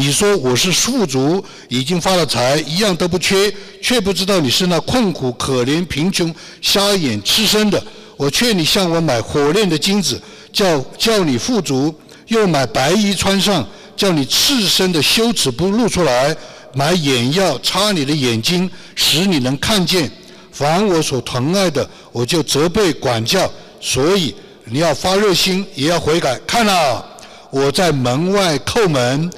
[0.00, 7.82] 你说我是富足，已经发了财，一样都不缺，却不知道你是那困苦可怜贫穷瞎眼吃身的。
[8.16, 10.18] 我劝你向我买火炼的金子，
[10.50, 11.94] 叫叫你富足，
[12.28, 13.62] 又买白衣穿上。”
[13.94, 16.34] 叫你赤身的羞耻不露出来，
[16.72, 20.10] 买眼药擦你的眼睛，使你能看见。
[20.50, 23.52] 凡我所疼爱的，我就责备管教。
[23.78, 24.34] 所以
[24.64, 26.40] 你要发热心，也要悔改。
[26.46, 27.04] 看啊，
[27.50, 29.30] 我在门外叩门，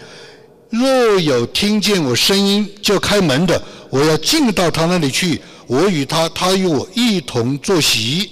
[0.72, 8.30] 若有听见我声音就开门的，我要进到他那里去，我与他，他与我一同坐席。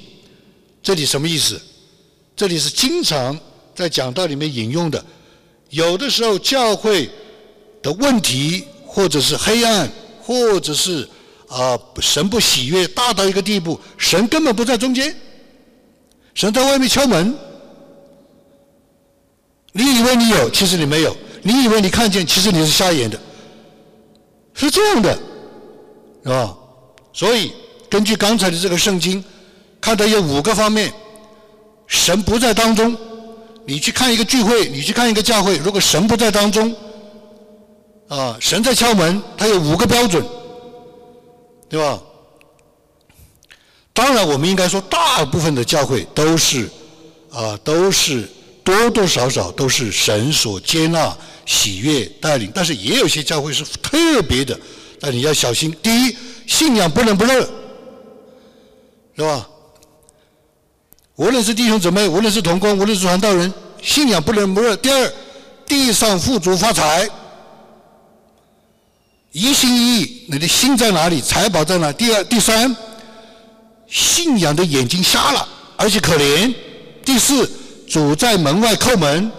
[0.82, 1.60] 这里什么意思？
[2.34, 3.38] 这里是经常
[3.74, 5.04] 在讲道里面引用的。
[5.68, 7.10] 有的时候教会
[7.82, 9.86] 的问题，或者是黑暗，
[10.22, 11.06] 或者是
[11.46, 15.14] 啊神不喜悦大到一个地步，神根本不在中间，
[16.32, 17.36] 神在外面敲门。
[19.72, 21.12] 你以为你有，其实你没有；
[21.42, 23.18] 你以为你看见，其实你是瞎眼的，
[24.54, 25.18] 是这样的，
[26.24, 26.56] 是吧？
[27.12, 27.52] 所以
[27.88, 29.24] 根据刚才的这个圣经，
[29.80, 30.92] 看到有五个方面，
[31.86, 32.96] 神不在当中。
[33.66, 36.74] 你去看一个聚会，你去看一个教会，如果神不在当中，
[38.08, 40.24] 啊，神在敲门，他有五个标准，
[41.68, 42.00] 对吧？
[43.92, 46.68] 当然，我们应该说，大部分的教会都是，
[47.30, 48.28] 啊，都是
[48.62, 54.58] 多多少少都是神所接纳、喜悦带领，但是也有些教会是特别的，
[55.00, 55.74] 但你要小心。
[55.82, 57.40] 第一，信仰不冷不热，
[59.16, 59.48] 是吧？
[61.16, 63.52] 无论是弟兄姊妹，无论是同工，无论是传道人，
[63.82, 64.74] 信仰不冷不热。
[64.76, 65.12] 第二，
[65.66, 67.08] 地上富足发财，
[69.32, 71.92] 一心一意，你的心在哪里，财宝在哪？
[71.92, 72.74] 第二、第三，
[73.86, 75.46] 信仰的眼睛瞎了，
[75.76, 76.54] 而且可怜。
[77.04, 77.50] 第四，
[77.90, 79.30] 主在门外叩门，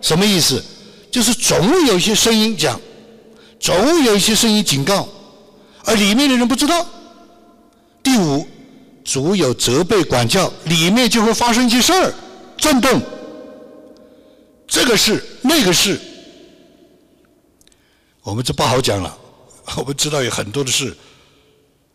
[0.00, 0.62] 什么意思？
[1.10, 2.80] 就是总有一些声音讲，
[3.58, 5.08] 总有一些声音警告，
[5.84, 6.86] 而里面的人不知道。
[8.02, 8.46] 第五。
[9.04, 12.12] 主有责备管教，里面就会发生一些事儿，
[12.58, 13.00] 震动。
[14.66, 16.00] 这个事，那个事，
[18.24, 19.16] 我们就不好讲了。
[19.78, 20.92] 我们知道有很多的事，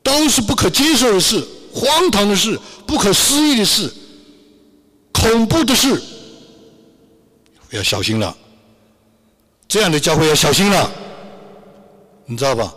[0.01, 2.57] 都是不可接受的事、荒唐的事、
[2.87, 3.93] 不可思议的事、
[5.21, 6.01] 恐怖的事，
[7.69, 8.35] 要小心了。
[9.67, 10.91] 这样的教会要小心了，
[12.25, 12.73] 你知道吧？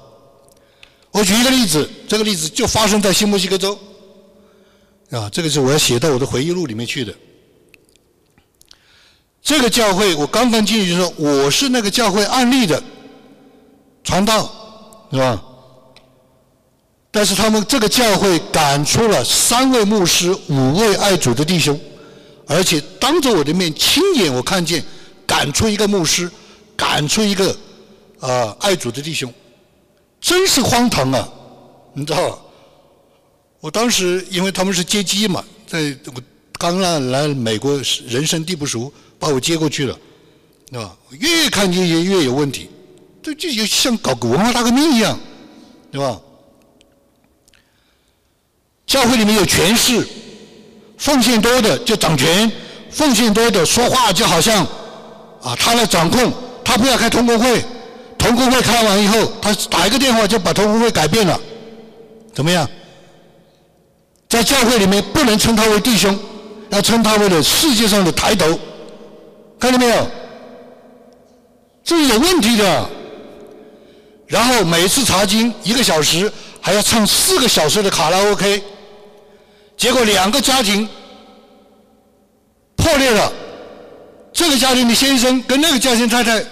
[1.10, 3.78] 我举一个例子，这个例子就发生在新墨西哥州。
[5.10, 7.14] 啊，这个是我要写到我的回忆录里面去的。
[9.42, 12.82] 这个教会我刚刚进去就说我是那个教会案例的
[14.02, 14.52] 传道，
[15.10, 15.42] 是吧？
[17.10, 21.78] 但是他们这个教会赶出了三位牧师、五位爱主的弟兄，
[22.46, 24.84] 而且当着我的面亲眼我看见
[25.26, 26.30] 赶出一个牧师，
[26.76, 27.56] 赶出一个
[28.20, 29.32] 啊爱主的弟兄，
[30.20, 31.28] 真是荒唐啊！
[31.94, 32.40] 你知道？
[33.60, 36.22] 我当时因为他们是接机嘛，在我
[36.58, 39.98] 刚来来美国，人生地不熟，把我接过去了，
[40.70, 40.96] 对吧？
[41.12, 42.68] 越看越越越有问题，
[43.22, 45.18] 这就就像搞个文化大革命一样，
[45.90, 46.20] 对吧？
[48.86, 50.06] 教会里面有权势，
[50.98, 52.50] 奉献多的就掌权，
[52.90, 54.64] 奉献多的说话就好像
[55.42, 56.32] 啊，他来掌控，
[56.64, 57.62] 他不要开同工会，
[58.16, 61.38] 同工会开完以后，他打一个电话就把同工会改变了，
[62.34, 62.68] 怎么样？
[64.28, 66.18] 在教会里面不能称他为弟兄，
[66.70, 68.58] 要称他为了世界上的抬头，
[69.60, 70.06] 看到没有？
[71.84, 72.88] 这是有问题的。
[74.26, 78.62] 然后每次查经一个小时，还要唱四个小时的卡拉 OK，
[79.76, 80.88] 结果两个家庭
[82.76, 83.32] 破裂了。
[84.32, 86.44] 这个家庭的先生跟那个家庭太太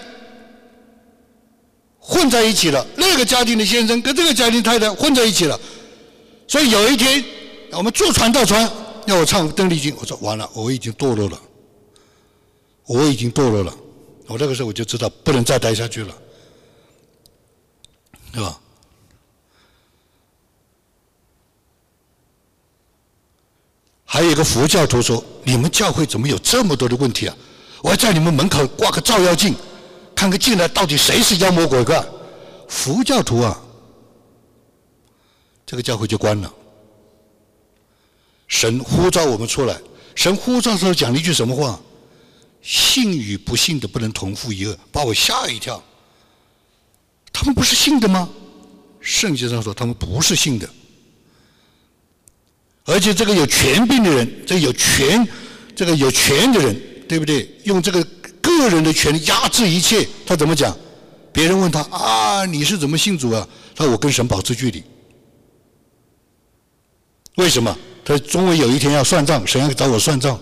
[1.98, 5.58] 混在一起了，那个家庭的先生跟这个家庭太太混在一起了，
[6.46, 7.24] 所以有一天
[7.72, 8.70] 我们坐船到船，
[9.06, 11.40] 要我唱邓丽君，我说完了，我已经堕落了，
[12.86, 13.74] 我已经堕落了，
[14.28, 16.14] 我那个时候我就知道不能再待下去了，
[18.32, 18.60] 对吧？
[24.12, 27.34] 还有一个佛教徒说：“你们教会怎么有这么多的问题啊？
[27.80, 29.54] 我要在你们门口挂个照妖镜，
[30.14, 32.04] 看看进来到底谁是妖魔鬼怪。”
[32.68, 33.58] 佛教徒啊，
[35.64, 36.52] 这个教会就关了。
[38.48, 39.80] 神呼召我们出来，
[40.14, 41.80] 神呼召的时候讲了一句什么话
[42.60, 45.82] ？“信与不信的不能同父一恶”，把我吓一跳。
[47.32, 48.28] 他们不是信的吗？
[49.00, 50.68] 圣经上说他们不是信的。
[52.84, 55.26] 而且这个有权柄的人，这有权，
[55.74, 56.76] 这个有权的人，
[57.08, 57.48] 对不对？
[57.64, 58.02] 用这个
[58.40, 60.76] 个人的权利压制一切，他怎么讲？
[61.32, 63.46] 别人问他啊，你是怎么信主啊？
[63.74, 64.82] 他说我跟神保持距离。
[67.36, 67.74] 为什么？
[68.04, 70.38] 他终为有一天要算账，神要找我算账。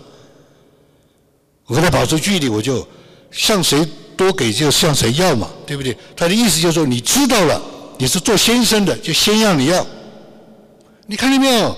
[1.66, 2.88] 我跟他保持距离，我就
[3.30, 3.86] 向谁
[4.16, 5.96] 多给就向谁要嘛，对不对？
[6.16, 7.62] 他的意思就是说，你知道了，
[7.98, 9.86] 你是做先生的，就先让你要。
[11.06, 11.76] 你看见没有？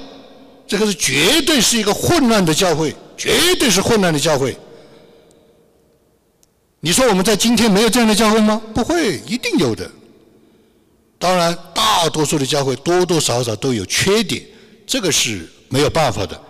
[0.66, 4.56] 这个是绝对是一个混乱的教会，绝对是混乱的教会。
[6.80, 8.60] 你说我们在今天没有这样的教会吗？
[8.74, 9.90] 不会，一定有的。
[11.18, 14.44] 当然，大多数的教会多多少少都有缺点，
[14.86, 16.40] 这个是没有办法的，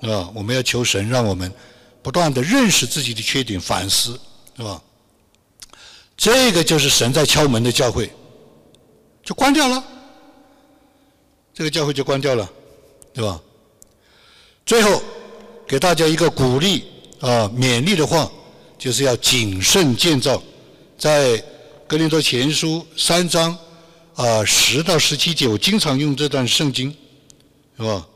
[0.00, 0.30] 是吧？
[0.34, 1.52] 我们要求神让我们
[2.00, 4.18] 不断的认识自己的缺点，反思，
[4.56, 4.80] 是吧？
[6.16, 8.10] 这个就是神在敲门的教会，
[9.22, 9.84] 就关掉了，
[11.52, 12.48] 这个教会就关掉了，
[13.12, 13.38] 对吧？
[14.66, 15.02] 最后，
[15.66, 16.84] 给大家一个鼓励
[17.20, 18.30] 啊、勉励的话，
[18.78, 20.42] 就是要谨慎建造。
[20.96, 21.36] 在
[21.86, 23.54] 格林多前书三章
[24.14, 26.94] 啊十到十七节，我经常用这段圣经，
[27.76, 28.06] 是吧？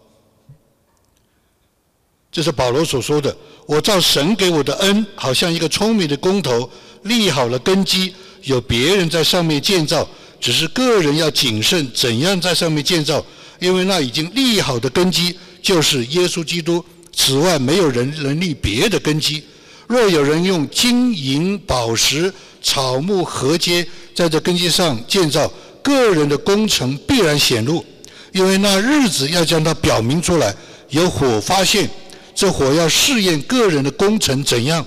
[2.33, 3.37] 这是保罗所说的
[3.67, 6.71] ：“我照神给我的恩，好像一个聪明的工头，
[7.03, 10.09] 立好了根基，有别人在上面建造，
[10.41, 13.23] 只是个人要谨慎怎样在上面建造，
[13.59, 16.85] 因为那已经立好的根基。”就是耶稣基督，
[17.15, 19.43] 此外没有人能立别的根基。
[19.87, 22.33] 若有人用金银宝石、
[22.63, 25.51] 草木禾秸在这根基上建造，
[25.83, 27.85] 个人的工程必然显露，
[28.33, 30.55] 因为那日子要将它表明出来。
[30.91, 31.89] 有火发现，
[32.35, 34.85] 这火要试验个人的工程怎样。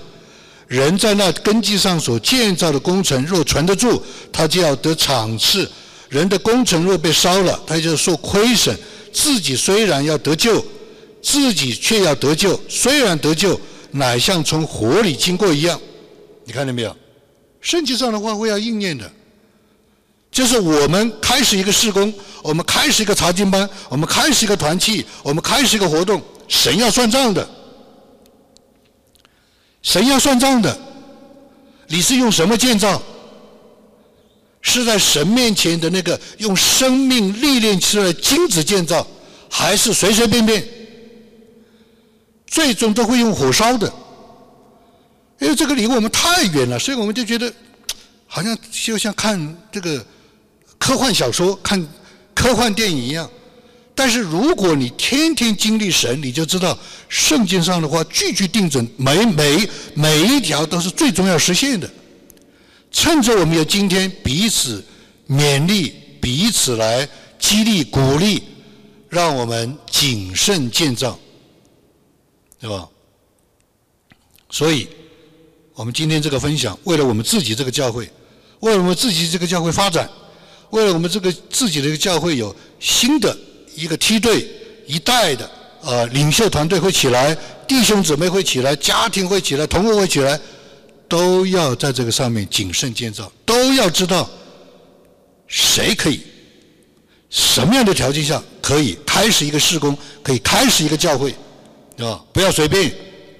[0.68, 4.02] 人在那根基上所建造的工程若存得住，
[4.32, 5.66] 他就要得赏赐；
[6.08, 8.74] 人的工程若被烧了，他就受亏损。
[9.12, 10.64] 自己虽然要得救，
[11.22, 12.58] 自己却要得救。
[12.68, 13.60] 虽然得救，
[13.90, 15.78] 乃像从火里经过一样。
[16.44, 16.96] 你看见没有？
[17.60, 19.10] 圣经上的话会要应验的。
[20.30, 27.46] 就是我们开始一个事工，我们开始一个查经班，我们开始一个团契，我们开始一个活动，神要算账的。
[29.82, 30.76] 神要算账的。
[31.88, 33.02] 你是用什么建造？
[34.62, 39.06] 是在神面前的那个用生命历练出来的金子建造，
[39.50, 40.64] 还是随随便便？
[42.46, 43.92] 最终都会用火烧的，
[45.40, 47.52] 因为这个离我们太远了，所以我们就觉得
[48.26, 50.04] 好像就像看这个
[50.78, 51.86] 科幻小说、看
[52.34, 53.28] 科幻电影一样。
[53.94, 56.78] 但是如果你天天经历神，你就知道
[57.08, 61.90] 圣经上的话句句定准，每每每一条都是最终要实现的。
[62.92, 64.84] 趁着我们有今天，彼此
[65.28, 67.08] 勉励，彼此来
[67.38, 68.42] 激励鼓励，
[69.08, 71.18] 让我们谨慎建造，
[72.60, 72.86] 对吧？
[74.50, 74.86] 所以，
[75.74, 78.08] 我们今天这个分享，为了我们自己这个教会，
[78.60, 80.08] 为了我们自己这个教会发展，
[80.70, 83.36] 为了我们这个自己的一个教会有新的
[83.74, 84.46] 一个梯队
[84.86, 85.50] 一代的
[85.80, 87.34] 呃领袖团队会起来，
[87.66, 90.38] 弟兄姊妹会起来，家庭会起来，同工会起来。
[91.12, 94.26] 都要在这个上面谨慎建造，都要知道
[95.46, 96.22] 谁可以，
[97.28, 101.34] 什么样的条件下可以开始一个事工，可以开始一个教会，
[101.98, 102.90] 啊，不要随便，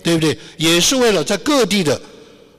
[0.03, 0.37] 对不对？
[0.59, 1.99] 也是为了在各地的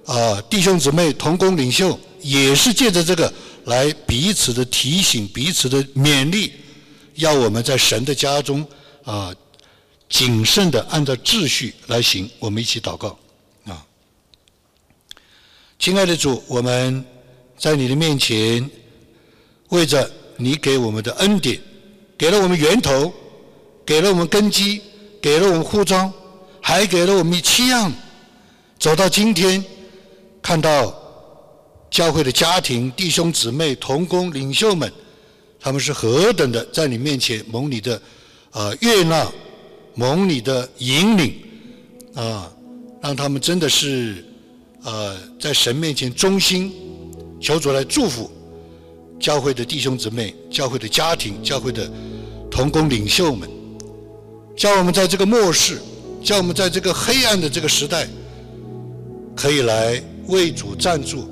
[0.08, 3.32] 啊弟兄姊妹同工领袖，也是借着这个
[3.66, 6.54] 来彼此的提醒，彼此的勉励，
[7.14, 8.68] 要我们在神的家中
[9.04, 9.32] 啊
[10.10, 12.28] 谨慎的按照秩序来行。
[12.40, 13.16] 我们一起祷告。
[15.84, 17.04] 亲爱的主，我们
[17.58, 18.72] 在你的面前，
[19.68, 21.60] 为着你给我们的恩典，
[22.18, 23.12] 给了我们源头，
[23.86, 24.82] 给了我们根基，
[25.22, 26.10] 给了我们护照，
[26.62, 27.92] 还给了我们七样，
[28.80, 29.62] 走到今天，
[30.42, 30.96] 看到
[31.92, 34.90] 教会的家庭、弟兄姊妹、同工、领袖们，
[35.60, 38.02] 他们是何等的在你面前蒙你的
[38.52, 39.30] 呃悦纳，
[39.96, 41.36] 蒙你的引领
[42.16, 42.50] 啊，
[43.02, 44.26] 让他们真的是
[44.84, 46.72] 呃在神面前忠心，
[47.40, 48.30] 求主来祝福
[49.20, 51.90] 教会的弟兄姊妹、教会的家庭、教会的
[52.52, 53.50] 同工领袖们，
[54.56, 55.82] 叫我们在这个末世，
[56.22, 58.08] 叫我们在这个黑暗的这个时代，
[59.36, 61.30] 可以来为主站住。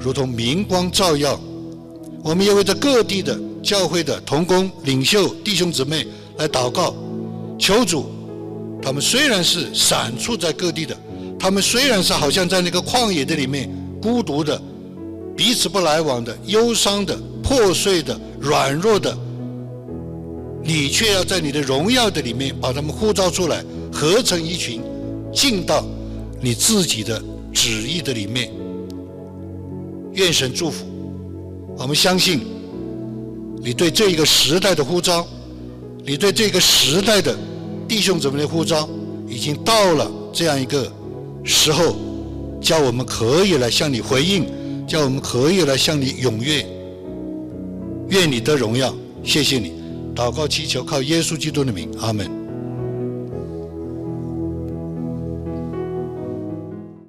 [0.00, 1.40] 如同明光照耀，
[2.22, 6.06] 我们也为着各地的教会的同工、领袖、弟兄姊妹
[6.36, 6.94] 来祷告，
[7.58, 8.10] 求主。
[8.80, 10.96] 他们虽然是散处在各地的，
[11.38, 13.70] 他们虽然是好像在那个旷野的里面
[14.02, 14.60] 孤独的、
[15.36, 19.16] 彼此不来往的、忧伤的、破碎的、软弱的，
[20.62, 24.82] 你却要在你的荣耀的里面把他们呼召出来，合成一群，
[25.32, 25.84] 进到
[26.40, 28.50] 你自己的旨意的里面。
[30.14, 30.84] 愿神祝福，
[31.76, 32.40] 我们相信
[33.62, 35.24] 你对这一个时代的呼召，
[36.04, 37.36] 你对这个时代的
[37.86, 38.88] 弟兄姊妹的呼召，
[39.28, 40.92] 已经到了这样一个
[41.48, 41.96] 时候，
[42.60, 44.44] 叫我们可以来向你回应，
[44.86, 46.64] 叫我们可以来向你踊跃。
[48.10, 48.94] 愿你的荣耀，
[49.24, 49.72] 谢谢你，
[50.14, 52.37] 祷告祈求靠耶稣基督的名，阿门。